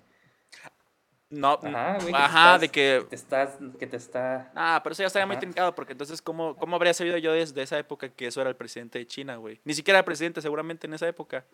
[1.30, 2.12] No, Ajá, güey.
[2.14, 2.26] ajá,
[2.56, 3.06] estás- de que...
[3.08, 3.58] Te estás.
[3.78, 4.52] Que te está.
[4.54, 7.62] Ah, pero eso ya estaría muy trincado, porque entonces, ¿cómo, ¿cómo habría sabido yo desde
[7.62, 9.58] esa época que eso era el presidente de China, güey?
[9.64, 11.46] Ni siquiera era presidente, seguramente en esa época.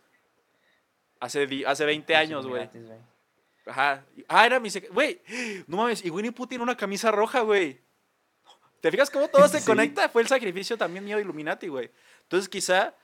[1.21, 2.69] Hace, hace 20 años, güey.
[3.67, 4.05] Ajá.
[4.29, 4.69] Ah, era mi...
[4.91, 5.21] Güey,
[5.69, 7.81] no mames, y Winnie tiene una camisa roja, güey.
[8.81, 9.67] ¿Te fijas cómo todo se Sí.
[9.67, 10.09] conecta?
[10.09, 11.91] Fue el sacrificio también mío de Illuminati, güey.
[12.23, 12.95] Entonces quizá,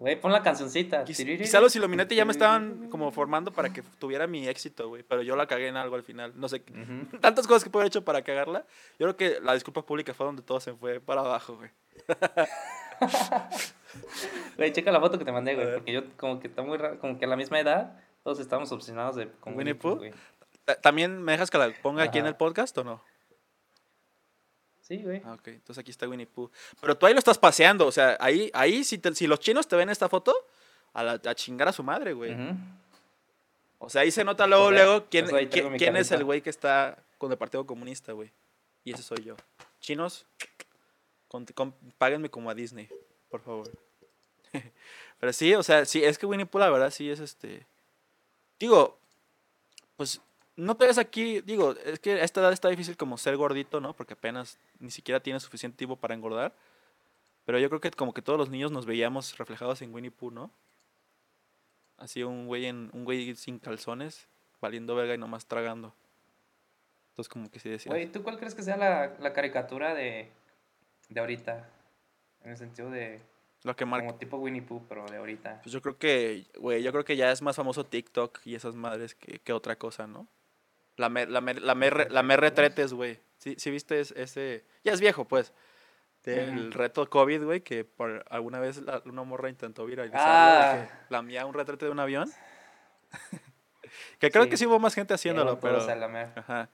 [0.00, 1.04] Güey, pon la cancioncita.
[1.04, 1.44] Tiriri.
[1.44, 5.02] quizá los Illuminati ya me estaban como formando para que tuviera mi éxito, güey.
[5.02, 6.32] Pero yo la cagué en algo al final.
[6.36, 6.60] No sé,
[7.20, 8.64] tantas cosas que puedo haber hecho para cagarla.
[8.98, 11.70] Yo creo que la disculpa pública fue donde todo se fue para abajo, güey.
[14.56, 15.74] Güey, checa la foto que te mandé, güey.
[15.74, 17.00] Porque yo, como que está muy raro.
[17.00, 20.00] Como que a la misma edad, todos estábamos obsesionados de, con ¿Winnie Pooh?
[20.80, 23.02] ¿También me dejas que la ponga aquí en el podcast o no?
[24.90, 25.22] Sí, güey.
[25.24, 26.50] Ah, ok, entonces aquí está Winnie Pooh.
[26.80, 29.68] Pero tú ahí lo estás paseando, o sea, ahí, ahí si, te- si los chinos
[29.68, 30.34] te ven esta foto,
[30.92, 32.36] a, la- a chingar a su madre, güey.
[33.78, 36.50] O sea, ahí se nota luego, Joder, luego quién, pues quién es el güey que
[36.50, 38.32] está con el Partido Comunista, güey.
[38.82, 39.36] Y ese soy yo.
[39.80, 40.26] Chinos,
[41.28, 42.88] con- con- páguenme como a Disney,
[43.30, 43.70] por favor.
[45.20, 47.64] Pero sí, o sea, sí, es que Winnie Pooh, la verdad, sí es este.
[48.58, 48.98] Digo,
[49.96, 50.20] pues
[50.56, 53.80] no te ves aquí, digo, es que a esta edad está difícil como ser gordito,
[53.80, 53.94] ¿no?
[53.94, 56.52] Porque apenas ni siquiera tienes suficiente tiempo para engordar.
[57.44, 60.30] Pero yo creo que como que todos los niños nos veíamos reflejados en Winnie Pooh,
[60.30, 60.50] ¿no?
[61.96, 64.28] Así un güey en un güey sin calzones,
[64.60, 65.94] valiendo verga y nomás tragando.
[67.10, 67.92] Entonces como que sí decías.
[67.92, 70.30] Güey, ¿tú cuál crees que sea la, la caricatura de,
[71.08, 71.68] de ahorita?
[72.42, 73.20] En el sentido de.
[73.62, 74.06] Lo que marca.
[74.06, 75.60] Como tipo Winnie Pooh, pero de ahorita.
[75.62, 78.74] Pues yo creo que, güey, yo creo que ya es más famoso TikTok y esas
[78.74, 80.26] madres que, que otra cosa, ¿no?
[80.96, 83.20] La mer, la mer, la mer, la mer retretes, güey.
[83.38, 84.64] ¿Sí, sí viste es- ese?
[84.84, 85.52] Ya es viejo, pues.
[86.24, 86.70] Del Ujú.
[86.78, 90.24] reto COVID, güey, que por alguna vez la- una morra intentó viralizarlo.
[90.26, 90.74] Ah.
[90.76, 92.30] de que lamía un retrete de un avión.
[94.18, 94.50] que creo Sí.
[94.50, 95.78] que sí hubo más gente haciéndolo, pero...
[95.86, 96.32] la.
[96.36, 96.68] Ajá.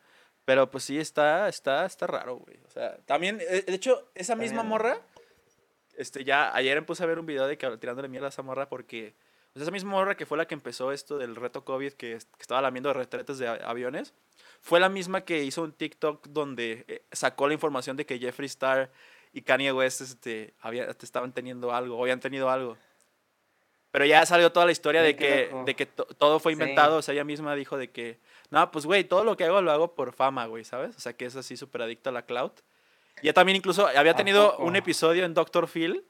[0.45, 2.59] Pero pues sí, está, está, está raro, güey.
[2.67, 4.69] O sea, también, eh, de hecho, esa misma También.
[4.69, 4.99] morra,
[5.97, 8.43] este, ya ayer me puse a ver un video de que tirándole mierda a esa
[8.43, 9.15] morra porque,
[9.57, 12.43] pues esa misma morra que fue la que empezó esto del reto COVID que, que
[12.43, 14.13] estaba lamiendo retretes de aviones,
[14.61, 18.45] fue la misma que hizo un TikTok donde eh, sacó la información de que Jeffree
[18.49, 18.91] Star
[19.33, 22.77] y Kanye West, este, había, estaban teniendo algo, o habían tenido algo.
[23.93, 26.61] Pero ya salió toda la historia Sí, de que, de que to- todo fue Sí.
[26.61, 26.99] inventado.
[26.99, 28.19] O sea, ella misma dijo de que,
[28.51, 30.95] no, pues, güey, todo lo que hago lo hago por fama, güey, ¿sabes?
[30.97, 32.51] O sea, que es así súper adicto a la cloud.
[33.23, 36.05] Y ella también incluso había ¿A tenido un episodio en Doctor Phil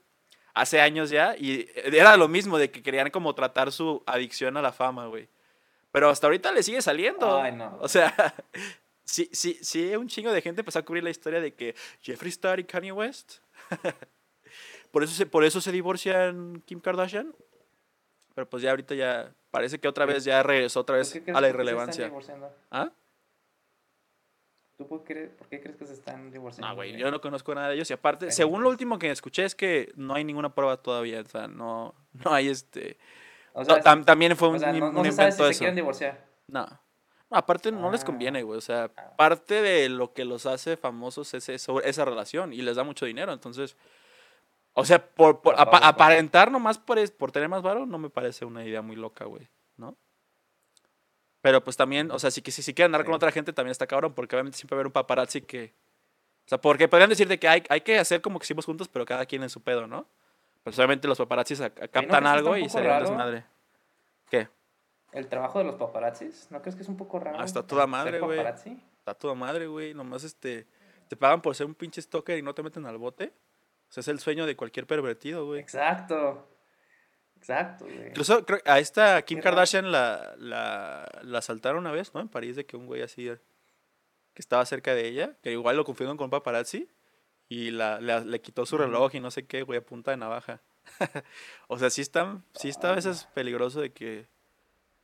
[0.56, 4.62] hace años ya y era lo mismo, de que querían como tratar su adicción a
[4.62, 5.28] la fama, güey.
[5.92, 7.40] Pero hasta ahorita le sigue saliendo.
[7.40, 7.76] Ay, no.
[7.80, 8.12] O sea,
[9.04, 12.30] sí, sí, sí, un chingo de gente empezó a cubrir la historia de que Jeffree
[12.30, 13.34] Star y Kanye West.
[14.90, 17.34] por, eso se, por eso se divorcian Kim Kardashian.
[18.34, 21.40] Pero pues ya ahorita ya parece que otra vez ya regresó otra ¿Por vez a
[21.40, 22.10] la irrelevancia.
[22.70, 22.90] ¿Ah?
[24.76, 26.68] ¿Tú por qué, por qué crees que se están divorciando?
[26.68, 27.88] No, güey, yo no conozco nada de ellos.
[27.90, 31.20] Y aparte, según lo último que escuché es que no hay ninguna prueba todavía.
[31.22, 32.98] O sea, no, no hay este...
[33.54, 35.44] O no, tam- también fue un, o sea, no, un no se sabe si invento
[35.44, 35.58] se eso.
[35.60, 36.26] quieren divorciar.
[36.48, 36.66] No.
[37.30, 38.06] Aparte no les Ah.
[38.06, 38.58] conviene, güey.
[38.58, 39.16] O sea, Ah.
[39.16, 43.06] parte de lo que los hace famosos es eso- esa relación y les da mucho
[43.06, 43.32] dinero.
[43.32, 43.78] Entonces,
[44.74, 48.44] o sea, por, por favor, aparentar nomás por, por tener más varo no me parece
[48.44, 49.48] una idea muy loca, güey.
[49.78, 49.96] ¿No?
[51.46, 53.16] Pero pues también, o sea, si, si, si quieren andar con Sí.
[53.18, 55.72] otra gente también está cabrón porque obviamente siempre va a haber un paparazzi que...
[56.44, 58.88] O sea, porque podrían decir de que hay, hay que hacer como que hicimos juntos,
[58.88, 60.08] pero cada quien en su pedo, ¿no?
[60.64, 63.08] Pues obviamente los paparazzis captan está algo y raro?
[63.08, 63.44] desmadre.
[64.28, 64.48] ¿Qué?
[65.12, 67.38] El trabajo de los paparazzis, ¿no crees que es un poco raro?
[67.38, 68.40] Ah, está toda madre, güey.
[68.40, 69.94] Está toda madre, güey.
[69.94, 70.66] Nomás este.
[71.06, 73.32] Te pagan por ser un pinche stalker y no te meten al bote.
[73.88, 75.60] O sea, es el sueño de cualquier pervertido, güey.
[75.60, 76.48] Exacto.
[77.48, 78.08] Exacto, güey.
[78.08, 79.40] Incluso creo- a esta Kim.
[79.40, 82.20] Kardashian la, la, la asaltaron una vez, ¿no?
[82.20, 83.38] En París, de que un güey así eh,
[84.34, 86.88] que estaba cerca de ella, que igual lo confundieron con paparazzi,
[87.48, 90.16] y la, la- le quitó su reloj y no sé qué, güey, a punta de
[90.16, 90.60] navaja.
[91.68, 94.26] o sea, sí está, sí está a veces peligroso de que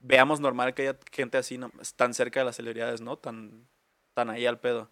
[0.00, 3.16] veamos normal que haya gente así no- tan cerca de las celebridades, ¿no?
[3.16, 3.68] Tan,
[4.14, 4.90] tan ahí al pedo.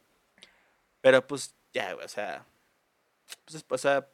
[1.01, 2.45] Pero pues, ya, güey, o sea.
[3.45, 4.07] Pues, es- o sea.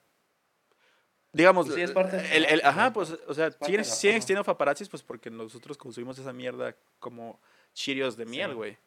[1.37, 4.43] Digamos, Pues sí, es parte de- el, el- ajá, pues, o sea, parte siguen, existiendo
[4.45, 7.39] paparazzis, pues porque nosotros consumimos esa mierda como
[7.75, 8.57] chirios de miel, Sí.
[8.57, 8.79] güey.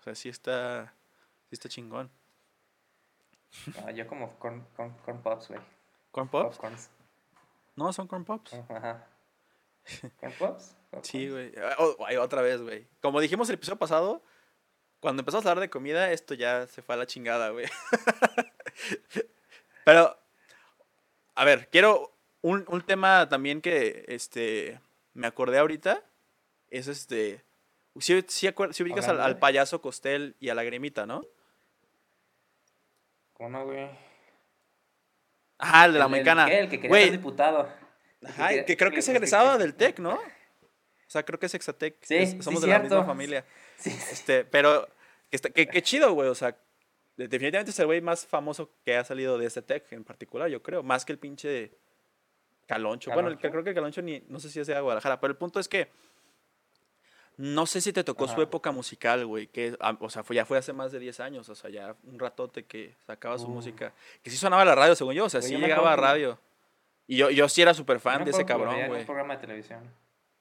[0.00, 0.94] O sea, sí está,
[1.48, 2.10] sí está chingón.
[3.84, 5.60] Ah, yo como corn, corn, corn pops, güey.
[6.10, 6.56] ¿Corn pops?
[6.56, 6.90] Popcorns.
[7.76, 8.54] No, son corn pops.
[8.54, 9.06] Ajá.
[10.18, 10.74] ¿Corn pops?
[11.02, 11.52] Sí, güey.
[12.06, 12.86] Ay, otra vez, güey.
[13.02, 14.22] Como dijimos el episodio pasado,
[15.00, 17.66] cuando empezamos a hablar de comida, esto ya se fue a la chingada, güey.
[19.84, 20.16] Pero,
[21.34, 22.12] a ver, quiero
[22.42, 24.80] un, un tema también que este,
[25.14, 26.02] me acordé ahorita.
[26.70, 27.42] Es este.
[28.00, 28.48] Si, si,
[28.82, 31.22] ubicas al, al payaso Costel y a la gremita, ¿no?
[33.34, 33.88] ¿Cómo no, güey?
[35.58, 36.46] Ajá, el de la el mexicana.
[36.46, 37.68] que- El que quería Güey, ser diputado.
[38.24, 40.14] Ajá, quería- que creo que es egresado que- del TEC, ¿no?
[40.14, 41.96] O sea, creo que es Exatec.
[42.02, 43.44] Sí, es- sí, somos de la misma familia.
[43.78, 43.90] Sí.
[44.10, 44.86] Este, pero
[45.30, 46.28] que, está- que, que chido, güey.
[46.28, 46.56] O sea,
[47.28, 50.62] definitivamente es el güey más famoso que ha salido de este tech en particular, yo
[50.62, 50.82] creo.
[50.82, 51.72] Más que el pinche
[52.66, 53.10] Caloncho.
[53.12, 55.30] Bueno, el que creo que el Caloncho ni, no sé si es de Guadalajara, pero
[55.32, 55.88] el punto es que
[57.38, 59.46] no sé si te tocó su época musical, güey.
[59.48, 61.48] Que, o sea, fue, ya fue hace más de 10 años.
[61.48, 63.50] O sea, ya un ratote que sacaba su Uh.
[63.50, 63.92] música.
[64.22, 65.24] Que sí sonaba la radio, según yo.
[65.24, 66.38] O sea, Güey, sí yo me llegaba a que- radio.
[67.06, 68.80] Y yo, yo sí era súper Yo fan me de ese acuerdo que lo cabrón,
[68.84, 69.00] En güey.
[69.00, 69.80] un programa de televisión.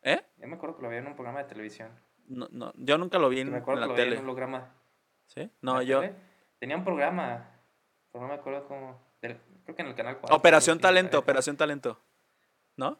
[0.03, 0.21] ¿Eh?
[0.37, 1.89] Yo me acuerdo que lo veía en un programa de televisión.
[2.27, 4.05] No, no, yo nunca lo vi Que en, me en acuerdo que la lo veía
[4.05, 4.15] tele.
[4.17, 4.73] en un holograma.
[5.27, 5.41] ¿Sí?
[5.41, 6.01] ¿En No, yo.
[6.01, 6.15] tele?
[6.61, 7.49] Tenía un programa,
[8.11, 9.01] pero no me acuerdo cómo.
[9.19, 10.35] del- creo que en el canal 4.
[10.35, 11.99] Operación Talento, Operación Talento.
[12.77, 12.99] ¿No?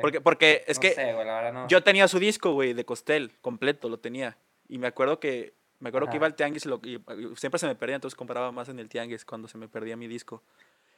[0.00, 1.68] Porque, porque es no que sé, güey, la verdad no.
[1.68, 4.36] yo tenía su disco, güey, de Costel, completo, lo tenía.
[4.68, 7.58] Y me acuerdo que me acuerdo que iba al tianguis y, lo- y- y siempre
[7.58, 10.42] se me perdía, entonces compraba más en el tianguis cuando se me perdía mi disco.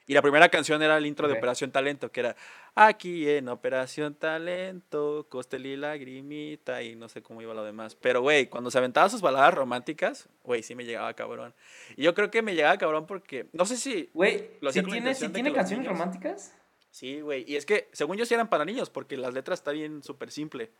[0.06, 1.34] Y la primera canción era el intro de.
[1.34, 2.36] Operación Talento, que era
[2.74, 7.94] Aquí en Operación Talento, Costel y Lagrimita, y no sé cómo iba lo demás.
[7.94, 11.54] Pero, güey, cuando se aventaba sus baladas románticas, güey, sí me llegaba cabrón.
[11.96, 15.28] Y yo creo que me llegaba cabrón porque, no sé si Güey, si tiene, si
[15.28, 16.54] tiene canciones niños- románticas.
[16.90, 17.44] Sí, güey.
[17.46, 20.30] Y es que, según yo, sí eran para niños, porque las letras está bien súper
[20.32, 20.70] simple.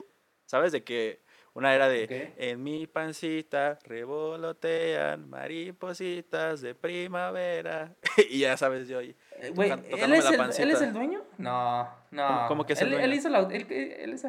[0.47, 0.73] ¿Sabes?
[0.73, 1.21] De que
[1.55, 2.33] una era de.
[2.37, 7.95] En mi pancita revolotean maripositas de primavera.
[8.31, 9.01] y ya sabes, yo.
[9.01, 9.15] Eh,
[9.55, 10.63] Güey, tocan- ¿él, es la el, pancita.
[10.63, 11.23] ¿él es el dueño?
[11.39, 12.27] No, no.
[12.27, 13.05] ¿Cómo- cómo que es el él, dueño?
[13.07, 13.39] Él hizo la.
[13.41, 14.27] Él, él es-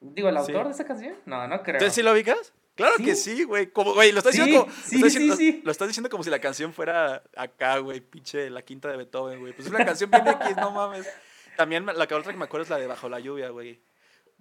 [0.00, 0.52] digo, el Sí.
[0.52, 1.14] autor de esa canción.
[1.26, 1.74] No, no creo.
[1.76, 2.52] ¿Entonces sí lo ubicas?
[2.74, 3.44] Claro que Sí.
[3.44, 3.66] güey.
[3.66, 4.72] Como, güey, lo estás Sí, diciendo como.
[4.74, 5.62] sí, lo estás diciendo- sí.
[5.64, 8.00] Lo estás diciendo como si la canción fuera acá, güey.
[8.00, 9.52] Pinche la quinta de Beethoven, güey.
[9.52, 11.06] Pues es una canción bien X, no mames.
[11.56, 13.82] También la que otra que me acuerdo es la de Bajo la lluvia, güey.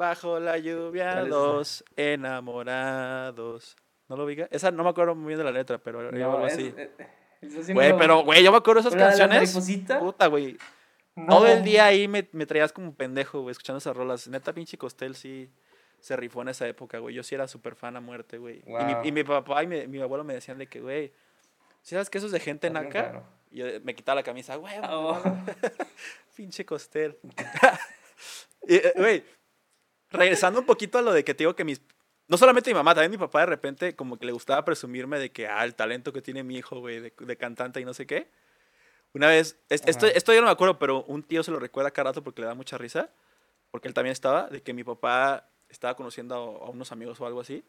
[0.02, 3.76] Bajo la lluvia, dos enamorados.
[4.10, 4.48] ¿No lo ubica?
[4.50, 6.74] Esa no me acuerdo muy bien de la letra, pero era No, algo es- así.
[6.76, 6.90] eh,
[7.62, 10.00] sí no Güey, lo- pero, güey, yo me acuerdo de esas la canciones.
[10.00, 10.58] Puta, güey.
[11.16, 11.28] no.
[11.28, 14.28] Todo el día ahí me, me traías como pendejo, güey, escuchando esas rolas.
[14.28, 15.52] Neta, pinche Costel sí
[16.00, 17.14] se rifó en esa época, güey.
[17.14, 18.64] Yo sí era súper fan a muerte, güey.
[18.66, 18.86] Y, Wow.
[19.04, 21.14] mi, y mi papá y mi, mi abuelo me decían de que, güey,
[21.84, 23.24] ¿sí sabes que eso es de gente Está naca?
[23.52, 25.22] Y yo me quitaba la camisa, güey, Oh.
[26.36, 27.20] pinche Costel.
[28.68, 29.24] Eh, Güey,
[30.12, 31.82] regresando un poquito a lo de que te digo que mis...
[32.28, 35.32] No solamente mi mamá, también mi papá de repente como que le gustaba presumirme de
[35.32, 38.06] que, ah, el talento que tiene mi hijo, güey, de, de cantante y no sé
[38.08, 38.30] qué.
[39.14, 41.92] Una vez, es- esto, esto yo no me acuerdo, pero un tío se lo recuerda
[41.92, 43.10] cada rato porque le da mucha risa,
[43.70, 47.26] porque él también estaba, de que mi papá estaba conociendo a, a unos amigos o
[47.26, 47.66] algo así,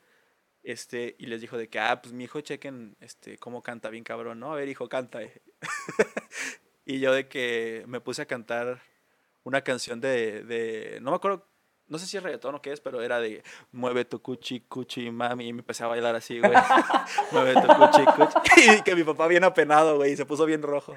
[0.63, 4.05] este, y les dijo de que, ah, pues mi hijo chequen, este, cómo canta bien
[4.05, 4.53] cabrón, ¿no?
[4.53, 5.23] A ver, hijo, canta.
[5.23, 5.43] eh".
[6.87, 8.81] y yo de que me puse a cantar
[9.45, 11.49] una canción de, de, no me acuerdo,
[11.89, 15.11] no sé si es reggaetón o qué es, pero era de, mueve tu cuchi, cuchi,
[15.11, 16.53] mami, y me empecé a bailar así, güey.
[17.33, 18.71] mueve tu cuchi, cuchi.
[18.79, 20.95] Y que mi papá bien apenado, güey, y se puso bien rojo.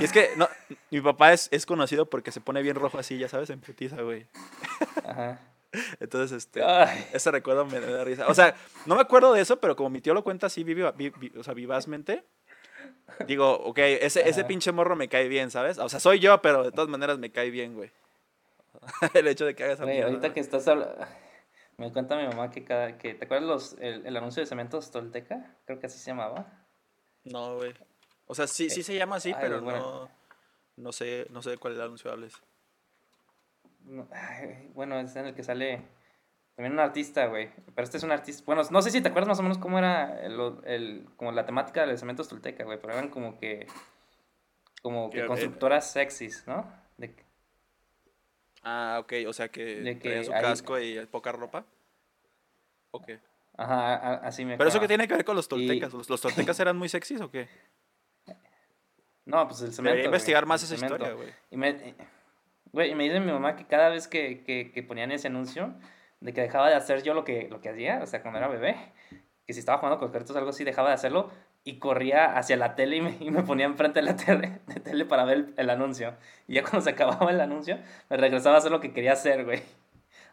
[0.00, 0.48] y es que, no,
[0.90, 4.02] mi papá es, es conocido porque se pone bien rojo así, ya sabes, en putiza,
[4.02, 4.26] güey.
[5.04, 5.40] Ajá.
[6.00, 7.06] Entonces, este, Ay.
[7.12, 8.26] ese recuerdo me da risa.
[8.28, 8.54] O sea,
[8.86, 11.32] no me acuerdo de eso, pero como mi tío lo cuenta así, viva- vi- vi-
[11.38, 12.24] o sea, vivazmente,
[13.26, 15.78] digo, ok, ese, ese pinche morro me cae bien, ¿sabes?
[15.78, 17.90] O sea, soy yo, pero de todas maneras me cae bien, güey.
[19.14, 20.34] El hecho de que hagas ahorita ¿no?
[20.34, 20.96] que estás hablando.
[21.76, 22.98] Me cuenta mi mamá que cada.
[22.98, 25.56] Que, ¿Te acuerdas los, el, el anuncio de Cementos Tolteca?
[25.64, 26.66] Creo que así se llamaba.
[27.24, 27.72] No, güey.
[28.26, 29.78] O sea, sí, sí se llama así, Ay, pero bueno.
[29.78, 30.10] no,
[30.76, 32.34] no sé, no sé de cuál anuncio hables.
[33.84, 35.82] No, ay, bueno, es en el que sale
[36.56, 37.50] también un artista, güey.
[37.74, 38.42] Pero este es un artista.
[38.44, 41.46] Bueno, no sé si te acuerdas más o menos cómo era el, el- como la
[41.46, 42.78] temática de Cementos Tolteca, güey.
[42.80, 43.66] Pero eran como que.
[44.82, 46.70] Como Que, eh, constructoras sexys, ¿no?
[46.98, 47.14] De,
[48.70, 51.64] Ah, ok, o sea que, De que su casco y poca ropa.
[52.90, 53.10] Ok.
[53.56, 55.92] ajá, a- así me Pero eso que tiene que ver con los Y- toltecas.
[55.94, 57.48] ¿Los, los toltecas eran muy sexys o qué?
[59.24, 59.90] No, pues el cemento.
[59.90, 60.94] Debería investigar más esa cemento.
[60.96, 61.34] historia, güey.
[61.50, 61.94] Y me,
[62.72, 65.74] güey, y me dice mi mamá que cada vez que, que, que ponían ese anuncio,
[66.20, 68.48] de que dejaba de hacer yo lo que, lo que hacía, o sea, cuando era
[68.48, 68.76] bebé,
[69.48, 71.30] que si estaba jugando con carritos o algo así, dejaba de hacerlo
[71.64, 74.78] y corría hacia la tele y me, y me ponía enfrente de la tele, de
[74.78, 76.14] tele para ver el, el anuncio.
[76.46, 77.78] Y ya cuando se acababa el anuncio,
[78.10, 79.62] me regresaba a hacer lo que quería hacer, güey.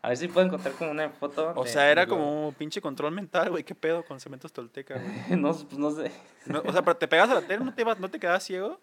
[0.02, 1.54] A ver si puedo encontrar como una foto.
[1.56, 3.64] O de- sea, era como un pinche control mental, güey.
[3.64, 5.40] ¿Qué pedo con cementos tolteca, güey?
[5.40, 6.12] no, pues no sé.
[6.46, 8.44] No, o sea, pero te pegas a la tele, ¿no te, ibas- no te quedabas
[8.44, 8.82] ciego?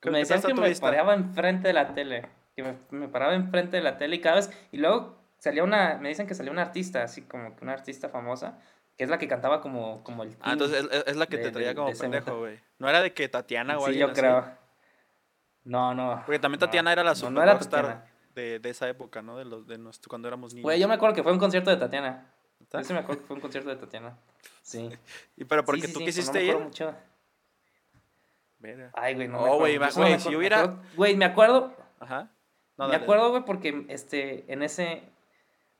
[0.00, 0.84] ¿Qué- me decían que me vista?
[0.86, 2.28] paraba enfrente de la tele.
[2.54, 4.50] Que me, me paraba enfrente de la tele y cada vez.
[4.70, 5.98] Y luego salía una.
[6.00, 8.58] Me dicen que salía una artista, así como que una artista famosa,
[8.96, 10.36] que es la que cantaba como, como el.
[10.40, 12.60] Ah, entonces es, es la que de- te traía de- como de pendejo, güey.
[12.78, 14.14] No era de que Tatiana o Sí, yo así?
[14.20, 14.44] creo.
[15.64, 16.22] No, no.
[16.26, 19.36] Porque también no, Tatiana era la super no era rockstar de, de esa época, ¿no?
[19.38, 19.78] De los de
[20.08, 20.64] cuando éramos niños.
[20.64, 22.26] Güey, yo me acuerdo que fue un concierto de Tatiana.
[22.60, 22.78] ¿Está?
[22.80, 24.16] Yo sí me acuerdo que fue un concierto de Tatiana.
[24.62, 24.90] Sí.
[25.36, 26.58] Y pero porque Sí, sí, tú sí, quisiste me ir.
[26.58, 26.94] mucho.
[28.94, 29.40] Ay, güey, no.
[29.40, 31.74] Oh, me güey, me güey, si me hubiera- Güey, me acuerdo.
[32.00, 32.30] Ajá.
[32.78, 35.02] No, me dale, acuerdo, güey, porque este, en ese.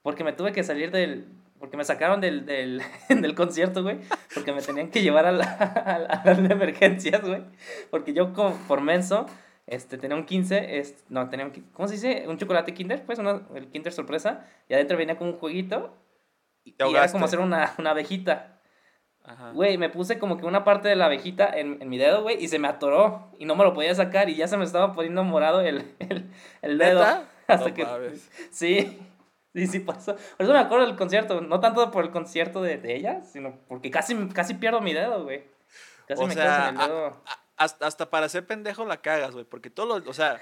[0.05, 1.27] Porque me tuve que salir del.
[1.59, 3.97] Porque me sacaron del, del, del concierto, güey.
[4.35, 5.45] Porque me tenían que llevar a la,
[5.87, 7.43] a la, a la de emergencias, güey.
[7.91, 9.25] Porque yo, como por menso,
[9.67, 10.79] este, tenía un 15.
[10.79, 11.53] Es, no, tenía un.
[11.73, 12.29] ¿Cómo se dice?
[12.29, 14.47] Un chocolate Kinder, pues, una, el Kinder sorpresa.
[14.69, 15.97] Y adentro venía como un jueguito.
[16.65, 18.61] Y, y era como hacer una, una abejita.
[19.55, 22.45] Güey, me puse como que una parte de la abejita en, en mi dedo, güey,
[22.45, 23.31] y se me atoró.
[23.39, 26.31] Y no me lo podía sacar y ya se me estaba poniendo morado el, el,
[26.61, 27.01] el dedo.
[27.01, 27.25] ¿Neta?
[27.49, 27.87] Hasta No que.
[28.51, 29.01] Sí.
[29.65, 30.17] Sí, sí pasó.
[30.17, 31.41] Por eso me acuerdo del concierto.
[31.41, 35.23] No tanto por el concierto de, de ella, sino porque casi, casi pierdo mi dedo,
[35.23, 35.45] güey.
[36.09, 37.07] Casi O me sea, quedo sin el a- dedo.
[37.25, 39.45] a- hasta, hasta para ser pendejo la cagas, güey.
[39.45, 40.41] Porque todos los, o sea,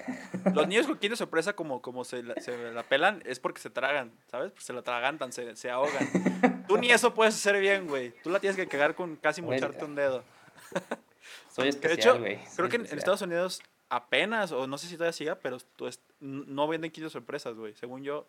[0.54, 3.60] los niños con quien de sorpresa, como, como se, la, se la pelan, es porque
[3.60, 4.50] se tragan, ¿sabes?
[4.52, 6.64] Pues se la tragantan, se, se ahogan.
[6.66, 8.14] Tú ni eso puedes hacer bien, güey.
[8.22, 10.24] Tú la tienes que cagar con casi mocharte un dedo.
[11.54, 12.98] Soy especial, de hecho, soy creo que en.
[12.98, 13.60] Estados Unidos
[13.90, 15.88] apenas, o no sé si todavía siga, pero tú
[16.20, 17.74] no venden kits de sorpresas, güey.
[17.74, 18.26] Según yo,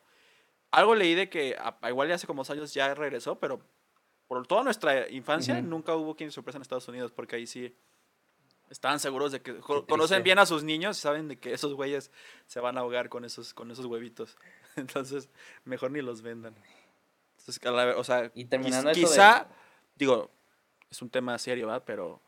[0.73, 3.61] algo leí de que a- igual ya hace como dos años ya regresó, pero
[4.27, 7.75] por toda nuestra infancia nunca hubo de sorpresa en Estados Unidos, porque ahí sí
[8.69, 12.09] estaban seguros de que conocen bien a sus niños y saben de que esos güeyes
[12.47, 14.37] se van a ahogar con esos, con esos huevitos.
[14.75, 15.29] Entonces,
[15.65, 16.55] mejor ni los vendan.
[17.37, 17.61] Entonces,
[17.97, 19.47] o sea, Y quiz- terminando de- quizá,
[19.95, 20.31] digo,
[20.89, 21.83] es un tema serio, ¿verdad?
[21.85, 22.19] Pero,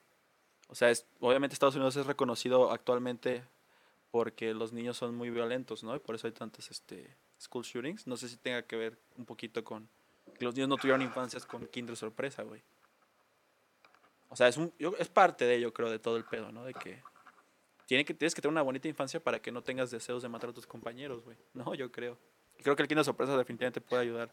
[0.67, 3.43] o sea, es, obviamente Estados Unidos es reconocido actualmente
[4.11, 5.95] porque los niños son muy violentos, ¿no?
[5.95, 7.15] Y por eso hay tantos este,
[7.45, 8.05] school shootings.
[8.07, 9.87] No sé si tenga que ver un poquito con
[10.37, 12.61] que los niños no tuvieron infancias con Kinder sorpresa, güey.
[14.29, 16.65] O sea, es, un, yo- es parte de ello, creo, de todo el pedo, ¿no?
[16.65, 17.01] De que,
[17.85, 20.49] tiene que tienes que tener una bonita infancia para que no tengas deseos de matar
[20.49, 21.37] a tus compañeros, güey.
[21.53, 22.17] No, yo creo.
[22.59, 24.29] Y creo que el Kinder sorpresa definitivamente puede ayudar.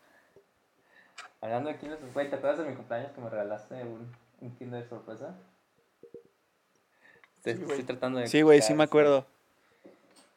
[1.41, 4.11] Hablando de Kinder Sorpresa, ¿te acuerdas de mi cumpleaños que me regalaste un,
[4.41, 5.37] un Kinder Sorpresa?
[7.37, 7.71] Estoy, Sí, güey.
[7.73, 8.29] estoy tratando de.
[8.29, 9.27] Sí, güey, sí me encontrar- acuerdo.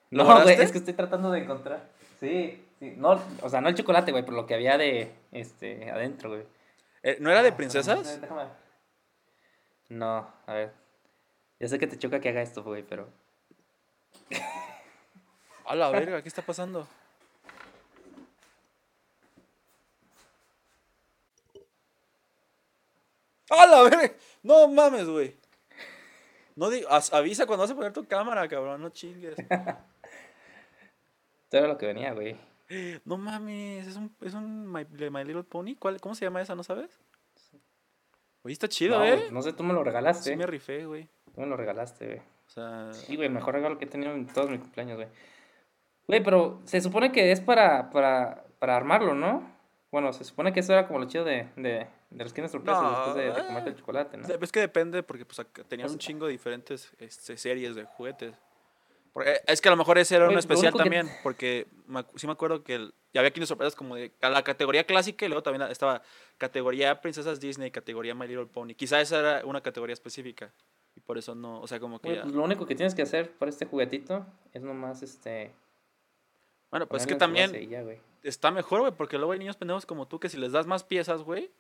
[0.09, 1.88] ¿Lo No, güey, es que estoy tratando de encontrar.
[2.19, 2.93] Sí, sí.
[2.97, 5.11] No, o sea, no el chocolate, güey, pero lo que había de.
[5.32, 6.43] Este, adentro, güey.
[7.03, 8.21] Eh, ¿No era de Ah, princesas?
[8.21, 8.45] déjame.
[9.89, 10.73] No, a ver.
[11.59, 13.07] Ya sé que te choca que haga esto, güey, pero.
[15.67, 16.88] A la verga, ¿qué está pasando?
[23.49, 24.11] ¡A la verga!
[24.43, 25.36] No mames, güey.
[26.55, 29.36] No di- as- avisa cuando vas a poner tu cámara, cabrón, no chingues.
[29.39, 29.78] Esto
[31.57, 32.36] era lo que venía, güey.
[33.05, 35.76] No mames, es un, es un My, My Little Pony.
[35.78, 36.99] ¿Cuál, ¿Cómo se llama esa, no sabes?
[38.43, 39.28] Oye, está chido, no, ¿eh?
[39.32, 40.32] no sé, tú me lo regalaste.
[40.32, 41.09] Sí me rifé, güey.
[41.34, 42.20] Tú me lo regalaste, güey.
[42.20, 45.07] O sea, Sí, güey, mejor regalo que he tenido en todos mis cumpleaños, güey.
[46.07, 49.51] Güey, pero se supone que es para, para, para armarlo, ¿no?
[49.91, 52.84] Bueno, se supone que eso era como lo chido de, de, de los Kinder sorpresas
[52.84, 54.28] No, después de, de comerte el chocolate, ¿no?
[54.28, 55.38] es que depende porque pues
[55.68, 58.36] tenían Pues- un chingo de diferentes este, series de juguetes.
[59.24, 62.28] Eh, es que a lo mejor ese era lo especial que- también, porque me sí
[62.28, 65.30] me acuerdo que el- ya había Kinder sorpresas como de a la categoría clásica y
[65.30, 66.01] luego también estaba
[66.38, 68.74] categoría princesas Disney, categoría My Little Pony.
[68.76, 70.51] Quizá esa era una categoría específica
[70.95, 72.24] y por eso no, o sea, como que ya...
[72.24, 75.53] pues lo único que tienes que hacer para este juguetito es nomás, este...
[76.72, 77.84] Bueno, pues es que también ya,
[78.24, 80.84] está mejor, güey, porque luego hay niños pendejos como tú que si les das más
[80.84, 81.51] piezas, güey,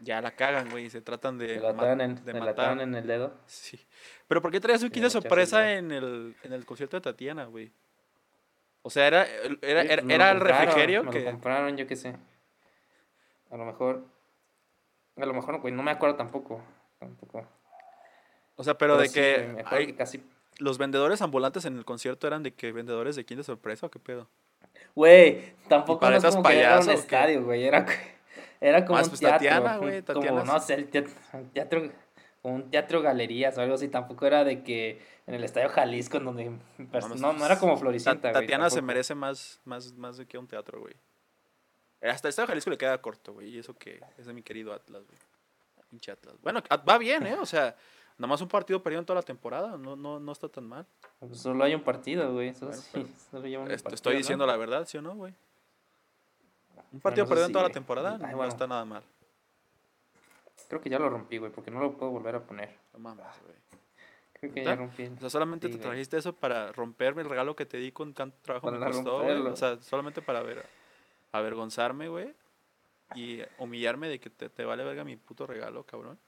[0.00, 2.80] ya la cagan, güey, y se tratan de, la ma- en, de la matar.
[2.80, 3.34] en el dedo.
[3.46, 3.80] Sí.
[4.28, 7.44] Pero ¿por qué traías un kit de sorpresa en el, en el concierto de Tatiana,
[7.46, 7.72] güey?
[8.82, 9.26] O sea, era,
[9.62, 11.20] era, era, era el refrigerio Me que...
[11.20, 12.14] lo compraron, yo qué sé.
[13.50, 14.04] A lo mejor...
[15.16, 16.62] A lo mejor, güey, no me acuerdo tampoco.
[16.98, 17.46] Tampoco.
[18.56, 20.22] O sea, pero, de sí, que, hay- que casi...
[20.58, 23.90] los vendedores ambulantes en el concierto eran de que vendedores de kit de sorpresa o
[23.90, 24.28] qué pedo.
[24.94, 27.00] Güey, tampoco para no es esas como que era un payaso, ¿o qué?
[27.00, 27.64] estadio, güey.
[27.64, 27.86] Era,
[28.60, 29.36] era como Ah, un pues teatro.
[29.48, 31.90] Tatiana, güey, Como, no sé, el teatro, un teatro,
[32.42, 33.88] como un teatro galerías o algo así.
[33.88, 36.50] Tampoco era de que en el Estadio Jalisco, en donde...
[37.18, 38.42] No, no era como Ta- Floricienta, güey.
[38.42, 40.94] Tatiana se merece más, más, más de que un teatro, güey.
[42.02, 43.48] Hasta el Estadio Jalisco le queda corto, güey.
[43.48, 45.18] Y eso que es de mi querido Atlas, güey.
[45.90, 46.34] Pinche Atlas.
[46.42, 47.34] Bueno, va bien, ¿eh?
[47.40, 47.74] O sea,
[48.18, 49.76] nada más un partido perdido en toda la temporada.
[49.78, 50.84] No, no, no está tan mal.
[51.20, 52.52] Pues Solo hay un partido, güey.
[52.60, 54.18] Bueno, sí, pero solo lleva un Este, partido, estoy ¿no?
[54.18, 55.32] diciendo la verdad, ¿sí o no, güey?
[56.92, 58.52] Un partido perdido en si, toda la temporada Ay, no bueno.
[58.52, 59.02] está nada mal.
[60.68, 62.74] Creo que ya lo rompí, güey, porque no lo puedo volver a poner.
[62.92, 63.54] No mames, güey.
[64.32, 64.70] Creo que ¿Neta?
[64.70, 65.06] ya rompí.
[65.06, 65.88] O sea, solamente Sí, te güey.
[65.90, 69.22] trajiste eso para romperme el regalo que te di con tanto trabajo me Para costó,
[69.22, 69.36] güey.
[69.46, 70.64] O sea, solamente para ver,
[71.32, 72.34] avergonzarme, güey.
[73.14, 76.18] Y humillarme de que te, te vale verga mi puto regalo, cabrón.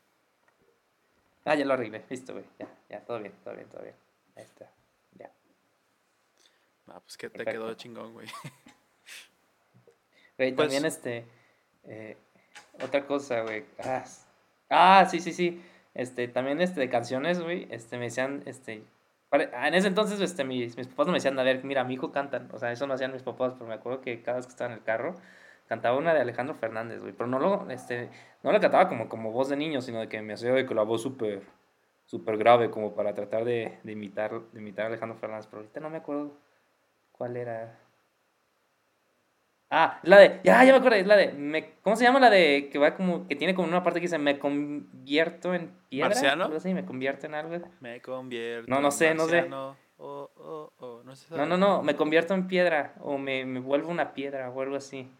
[1.44, 2.04] Ah, ya lo arreglé.
[2.08, 2.44] Listo, güey.
[2.58, 3.94] Ya, ya, todo bien, todo bien, todo bien.
[4.36, 4.70] Ahí está.
[5.14, 5.32] Ya.
[6.86, 7.60] Ah, pues que te Perfecto.
[7.64, 8.28] quedó chingón, güey.
[10.38, 11.24] Güey, Pues- también este.
[11.84, 12.16] eh,
[12.82, 13.64] otra cosa, güey.
[13.84, 14.04] Ah,
[14.70, 15.62] ah, sí, sí, sí.
[15.94, 17.66] Este, también este de canciones, güey.
[17.70, 18.82] Este, me decían, este.
[19.32, 21.94] ah, En ese entonces, este, mis, mis papás no me decían, a ver, mira, mi
[21.94, 22.48] hijo cantan.
[22.52, 24.70] O sea, eso no hacían mis papás, pero me acuerdo que cada vez que estaba
[24.72, 25.14] en el carro,
[25.66, 27.12] cantaba una de Alejandro Fernández, güey.
[27.12, 28.08] Pero no lo, este,
[28.42, 30.74] no la cantaba como, como voz de niño, sino de que me hacía de que
[30.74, 31.42] la voz súper,
[32.06, 35.46] súper grave, como para tratar de, de imitar, de imitar a Alejandro Fernández.
[35.46, 36.32] Pero ahorita no me acuerdo
[37.12, 37.76] cuál era.
[39.70, 40.40] Ah, la de.
[40.44, 41.32] Ya, ya me acuerdo, es la de.
[41.32, 43.26] Me, ¿Cómo se llama la de que va como.
[43.26, 46.08] que tiene como una parte que dice me convierto en piedra?
[46.08, 46.44] ¿Marciano?
[46.44, 47.68] Algo así, me convierto en algo.
[47.80, 48.70] Me convierto.
[48.70, 49.46] No, no sé, no sé.
[50.00, 52.94] Oh, oh, oh, no, sé No, no, no, me convierto en piedra.
[53.00, 55.10] O me, me vuelvo una piedra o algo así.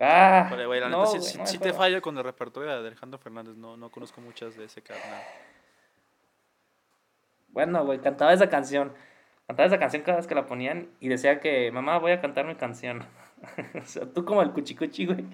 [0.00, 3.18] Ah, Vale, güey, la no, neta sí, no te fallo con el repertorio de Alejandro
[3.18, 3.56] Fernández.
[3.56, 5.22] No, no conozco muchas de ese carnal.
[7.48, 8.94] Bueno, güey, cantaba esa canción.
[9.46, 12.46] Cantaba esa canción cada vez que la ponían y decía que, mamá, voy a cantar
[12.46, 13.04] mi canción.
[13.82, 15.24] o sea, tú como el cuchicuchi, güey.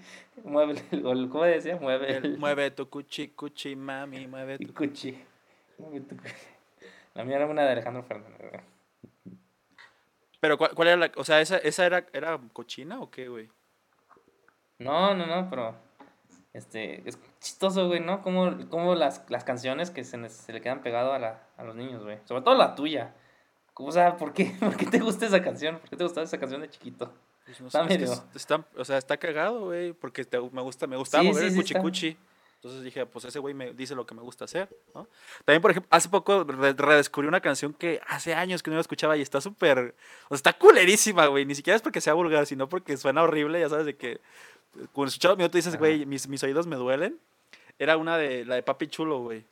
[0.45, 1.77] Mueve el, ¿cómo decía?
[1.77, 4.73] Mueve el, El, mueve tu cuchi, cuchi, mami, mueve tu...
[4.73, 5.25] cuchi.
[5.79, 6.35] Mueve tu cuchi.
[7.15, 8.63] La mía era una de Alejandro Fernández, güey.
[10.41, 11.13] Pero, ¿cuál, cuál era la...?
[11.17, 13.49] O sea, ¿esa, esa era, era cochina o qué, güey?
[14.79, 15.75] No, no, no, pero
[16.53, 18.23] este, es chistoso, güey, ¿no?
[18.23, 21.75] Como, como las, las canciones que se, se le quedan pegado a, la, a los
[21.75, 22.19] niños, güey.
[22.25, 23.15] Sobre todo la tuya.
[23.75, 25.79] O sea, ¿por qué, ¿por qué te gusta esa canción?
[25.79, 27.13] ¿Por qué te gustaba esa canción de chiquito?
[27.49, 30.39] Pues no Está sé, es que es- está, o sea, está cagado, güey, porque te-
[30.39, 32.29] me gusta, me gustaba Sí, mover sí, el sí, cuchi está.
[32.57, 35.07] Entonces dije, pues ese güey me dice lo que me gusta hacer, ¿no?
[35.45, 38.81] También, por ejemplo, hace poco re- redescubrí una canción que hace años que no la
[38.81, 39.95] escuchaba y está súper,
[40.25, 41.47] o sea, está culerísima, güey.
[41.47, 44.21] Ni siquiera es porque sea vulgar, sino porque suena horrible, ya sabes, de que
[44.93, 47.19] cuando escuchas los minutos dices, güey, mis, mis oídos me duelen.
[47.79, 49.45] Era una de, la de Papi Chulo, güey.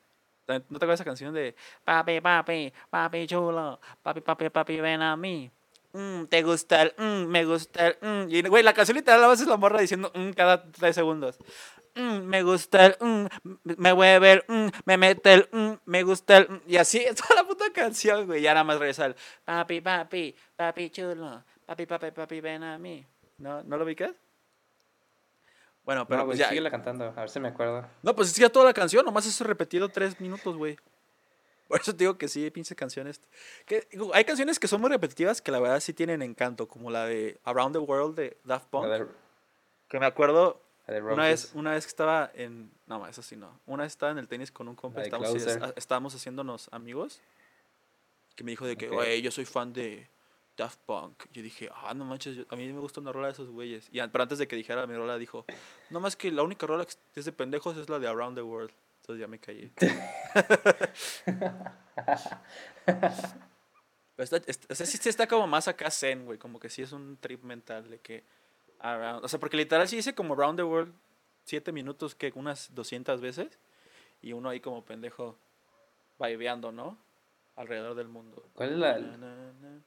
[0.48, 5.16] ¿No te acuerdas esa canción de Papi, papi, papi chulo, papi, papi, papi, ven a
[5.16, 5.48] mí?
[5.96, 8.28] Mm, te gusta el, mm, me gusta el, mm.
[8.28, 11.38] Y, güey, la canción literal a veces la morra diciendo mm, cada tres segundos.
[11.94, 13.26] Mm, me gusta el, mm,
[13.78, 14.44] me mueve el,
[14.84, 18.42] me mete el, me gusta el, y así es toda la puta canción, güey.
[18.42, 19.16] Ya nada más regresa el
[19.46, 23.02] papi, papi, papi chulo, papi, papi, papi, ven a mí.
[23.38, 24.12] ¿No, ¿no lo ubicas?
[25.82, 26.50] Bueno, pero no, pues güey, ya.
[26.50, 27.86] síguela cantando, a ver si me acuerdo.
[28.02, 30.76] No, pues es ya toda la canción, nomás eso repetido tres minutos, güey.
[31.68, 33.20] Por eso te digo que sí, pinche canciones.
[33.66, 36.90] Que, digo, hay canciones que son muy repetitivas que la verdad sí tienen encanto, como
[36.90, 38.86] la de Around the World de Daft Punk.
[38.86, 39.06] De,
[39.88, 40.60] Que me acuerdo
[41.14, 42.70] una vez, una vez que estaba en.
[42.86, 43.58] No, eso sí no.
[43.66, 45.34] Una vez estaba en el tenis con un compa, estábamos,
[45.76, 47.20] estábamos haciéndonos amigos.
[48.36, 48.94] Que me dijo de que, Ok.
[48.94, 50.06] güey, yo soy fan de
[50.56, 51.24] Daft Punk.
[51.32, 53.88] Yo dije, ah, no manches, yo- a mí me gusta una rola de esos güeyes.
[53.90, 55.44] Y, pero antes de que dijera mi rola, dijo,
[55.90, 58.42] no más que la única rola que es de pendejos es la de Around the
[58.42, 58.70] World.
[59.06, 59.70] Entonces ya me callé.
[64.18, 64.40] Está,
[64.70, 66.38] o sea, sí, está como más acá zen, güey.
[66.38, 68.24] Como que sí es un trip mental de que.
[68.80, 70.92] around- o sea, porque literal sí dice como Around the World
[71.44, 73.58] siete minutos que unas 200 veces.
[74.22, 75.38] Y uno ahí como pendejo
[76.18, 76.98] vibeando, ¿no?
[77.56, 78.42] Alrededor del mundo.
[78.54, 78.98] ¿Cuál es la?
[78.98, 79.80] Na, na, na.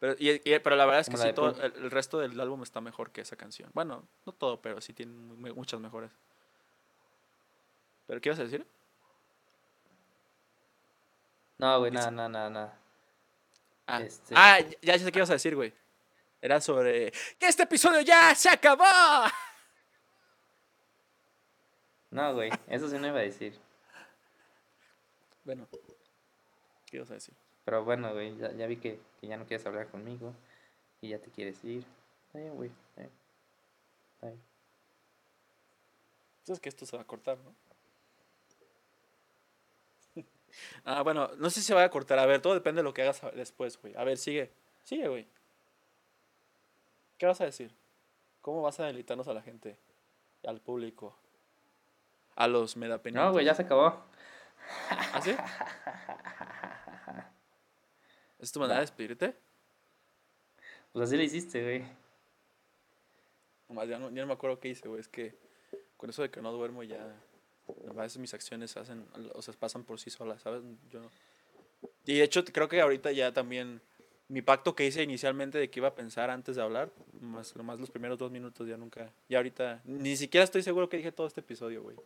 [0.00, 2.62] Pero, y- y- pero la verdad es que sí, todo, el, el resto del álbum
[2.64, 3.70] está mejor que esa canción.
[3.72, 6.10] Bueno, no todo, pero sí tiene mu- muchas mejores.
[8.06, 8.66] ¿Pero qué ibas a decir?
[11.58, 12.78] No, güey, nada, nada, nada, nada.
[13.86, 15.72] Ah, Este- ah, ya, ya sé qué ibas a decir, güey.
[16.40, 18.84] Era sobre que este episodio ya se acabó.
[22.10, 23.58] No, güey, eso sí no iba a decir.
[25.44, 25.66] Bueno,
[26.86, 27.34] ¿qué ibas a decir?
[27.64, 30.34] Pero bueno, güey, ya, ya vi que, que ya no quieres hablar conmigo
[31.00, 31.84] y ya te quieres ir.
[32.26, 33.12] Está güey, está bien.
[34.22, 34.42] Bien.
[36.44, 37.54] Sabes que esto se va a cortar, ¿no?
[40.84, 42.18] Ah, bueno, no sé si se va a cortar.
[42.18, 43.94] A ver, todo depende de lo que hagas después, güey.
[43.96, 44.52] A ver, sigue.
[44.82, 45.26] Sigue, güey.
[47.18, 47.74] ¿Qué vas a decir?
[48.40, 49.78] ¿Cómo vas a deleitarnos a la gente?
[50.44, 51.16] Al público.
[52.34, 53.24] A los medapenitos.
[53.24, 54.04] No, güey, ya se acabó.
[54.90, 55.36] ¿Ah, sí?
[58.40, 59.36] ¿Es tu manera de despedirte?
[60.92, 61.84] Pues así lo hiciste, güey.
[63.68, 65.00] Nomás ya no, ya no me acuerdo qué hice, güey.
[65.00, 65.34] Es que
[65.96, 66.98] con eso de que no duermo ya.
[67.90, 69.04] A veces mis acciones hacen,
[69.34, 70.62] o sea, pasan por sí solas, ¿sabes?
[70.90, 71.00] Yo
[72.06, 73.80] Y de hecho, creo que ahorita ya también.
[74.28, 77.78] Mi pacto que hice inicialmente de que iba a pensar antes de hablar, más, más
[77.78, 79.10] los primeros dos minutos ya nunca.
[79.28, 79.82] Ya ahorita.
[79.84, 81.96] Ni siquiera estoy seguro que dije todo este episodio, güey.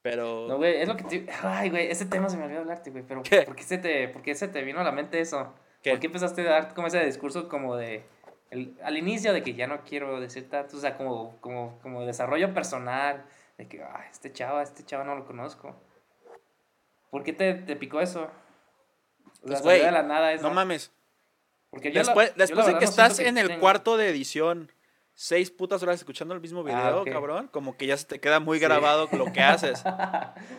[0.00, 0.46] Pero.
[0.48, 1.26] No, güey, es lo que te...
[1.42, 3.42] Ay, güey, ese tema se me olvidó hablarte, güey, pero ¿Qué?
[3.42, 5.52] ¿por qué se te, por qué se te vino a la mente eso?
[5.82, 5.90] ¿Qué?
[5.90, 8.04] ¿Por qué empezaste a dar como ese discurso como de...
[8.50, 12.06] el- al inicio de que ya no quiero decir tanto, o sea, como, como, como
[12.06, 13.24] desarrollo personal,
[13.56, 15.74] de que, ay, este chava, este chava no lo conozco.
[17.10, 18.30] ¿Por qué te, te picó eso?
[19.42, 20.42] O sea, Pues, de la nada eso.
[20.48, 20.90] no mames.
[21.70, 23.60] Porque yo la- Después, yo la después de verdad que no estás en el tenga-
[23.60, 24.72] cuarto de edición,
[25.12, 27.10] seis putas horas escuchando el mismo video, Ah, ok.
[27.10, 28.64] cabrón, como que ya se te queda muy Sí.
[28.64, 29.82] grabado lo que haces.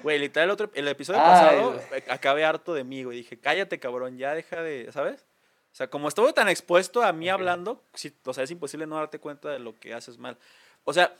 [0.03, 1.99] Güey, literal, el, otro, el episodio Ay, pasado güey.
[1.99, 3.17] eh, acabé harto de mí, güey.
[3.17, 5.25] Dije, cállate, cabrón, ya deja de, ¿sabes?
[5.71, 7.33] O sea, como estuve tan expuesto a mí Ok.
[7.33, 10.37] hablando, sí, o sea, es imposible no darte cuenta de lo que haces mal.
[10.85, 11.13] O sea,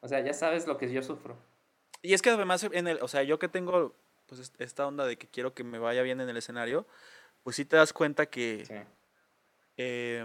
[0.00, 1.36] O sea, ya sabes lo que yo sufro.
[2.02, 3.94] y es que además, en el, o sea, yo que tengo
[4.26, 6.86] pues est- esta onda de que quiero que me vaya bien en el escenario,
[7.42, 8.74] pues sí te das cuenta que Sí.
[9.76, 10.24] eh,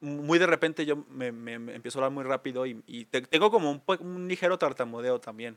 [0.00, 3.22] muy de repente yo me, me- me empiezo a hablar muy rápido y, y te-
[3.22, 5.56] tengo como un, un ligero tartamudeo también.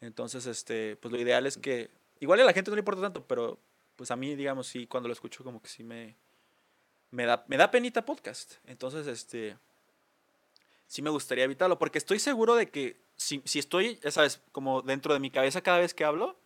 [0.00, 1.90] Entonces, este, pues lo ideal es que,
[2.20, 3.58] igual a la gente no le importa tanto, pero
[3.96, 6.16] pues a mí, digamos, sí, cuando lo escucho como que sí me,
[7.10, 8.54] me da, me da penita podcast.
[8.64, 9.56] Entonces, este,
[10.86, 14.82] sí me gustaría evitarlo, porque estoy seguro de que si, si estoy, ya sabes, como
[14.82, 16.36] dentro de mi cabeza cada vez que hablo,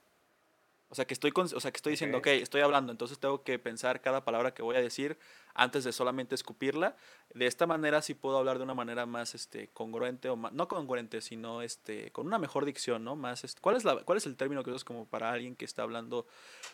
[0.91, 2.29] o sea, que estoy, con- o sea, que estoy diciendo, Ok.
[2.29, 5.19] ok, estoy hablando, entonces tengo que pensar cada palabra que voy a decir
[5.53, 6.97] antes de solamente escupirla.
[7.35, 10.67] De esta manera sí puedo hablar de una manera más este, congruente, o más, no
[10.67, 13.17] congruente, sino este, con una mejor dicción, ¿no?
[13.17, 15.67] Más, este, ¿cuál, es la, ¿Cuál es el término que usas como para alguien que
[15.67, 16.27] está hablando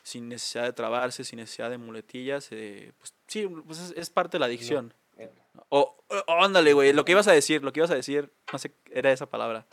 [0.05, 2.49] sin necesidad de trabarse, sin necesidad de muletillas?
[2.53, 4.95] Eh, pues sí, pues es, es parte de la dicción.
[5.69, 8.59] O, o- ándale, güey, lo que ibas a decir, lo que ibas a decir, no
[8.59, 9.67] sé, era esa palabra.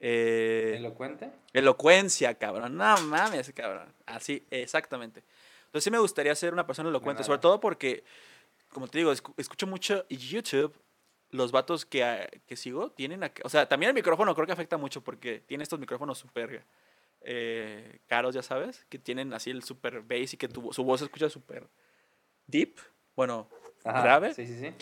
[0.00, 1.30] Eh, ¿Elocuente?
[1.52, 2.76] Elocuencia, cabrón.
[2.76, 3.92] No mames, cabrón.
[4.06, 5.22] Así, exactamente.
[5.66, 8.04] Entonces sí me gustaría ser una persona elocuente, sobre todo porque,
[8.68, 10.74] como te digo, escu- escucho mucho YouTube.
[11.30, 14.76] Los vatos que, ah, que sigo tienen, o sea, también el micrófono creo que afecta
[14.76, 16.64] mucho porque tiene estos micrófonos súper
[17.22, 21.00] eh, caros, ya sabes, que tienen así el super bass y que tu, su voz
[21.00, 21.66] se escucha súper
[22.46, 22.76] deep,
[23.16, 23.48] bueno,
[23.84, 24.34] Ajá, grave.
[24.34, 24.72] Sí, sí, sí.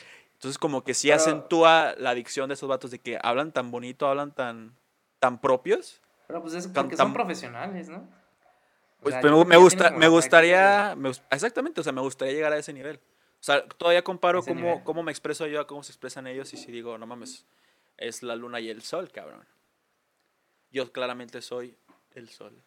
[0.42, 3.70] Entonces como que sí Pero- acentúa la dicción de esos vatos de que hablan tan
[3.70, 4.76] bonito, hablan tan,
[5.20, 6.00] tan propios.
[6.26, 7.98] Pero pues es porque tan- son profesionales, ¿no?
[7.98, 12.52] O Pues sea, pero me, gusta, me gustaría, me exactamente, o sea, me gustaría llegar
[12.52, 12.96] a ese nivel.
[12.96, 14.82] O sea, todavía comparo cómo, nivel.
[14.82, 17.46] cómo me expreso yo a cómo se expresan ellos y si digo, no mames,
[17.96, 19.46] es la luna y el sol, cabrón.
[20.72, 21.76] Yo claramente soy
[22.14, 22.60] el sol.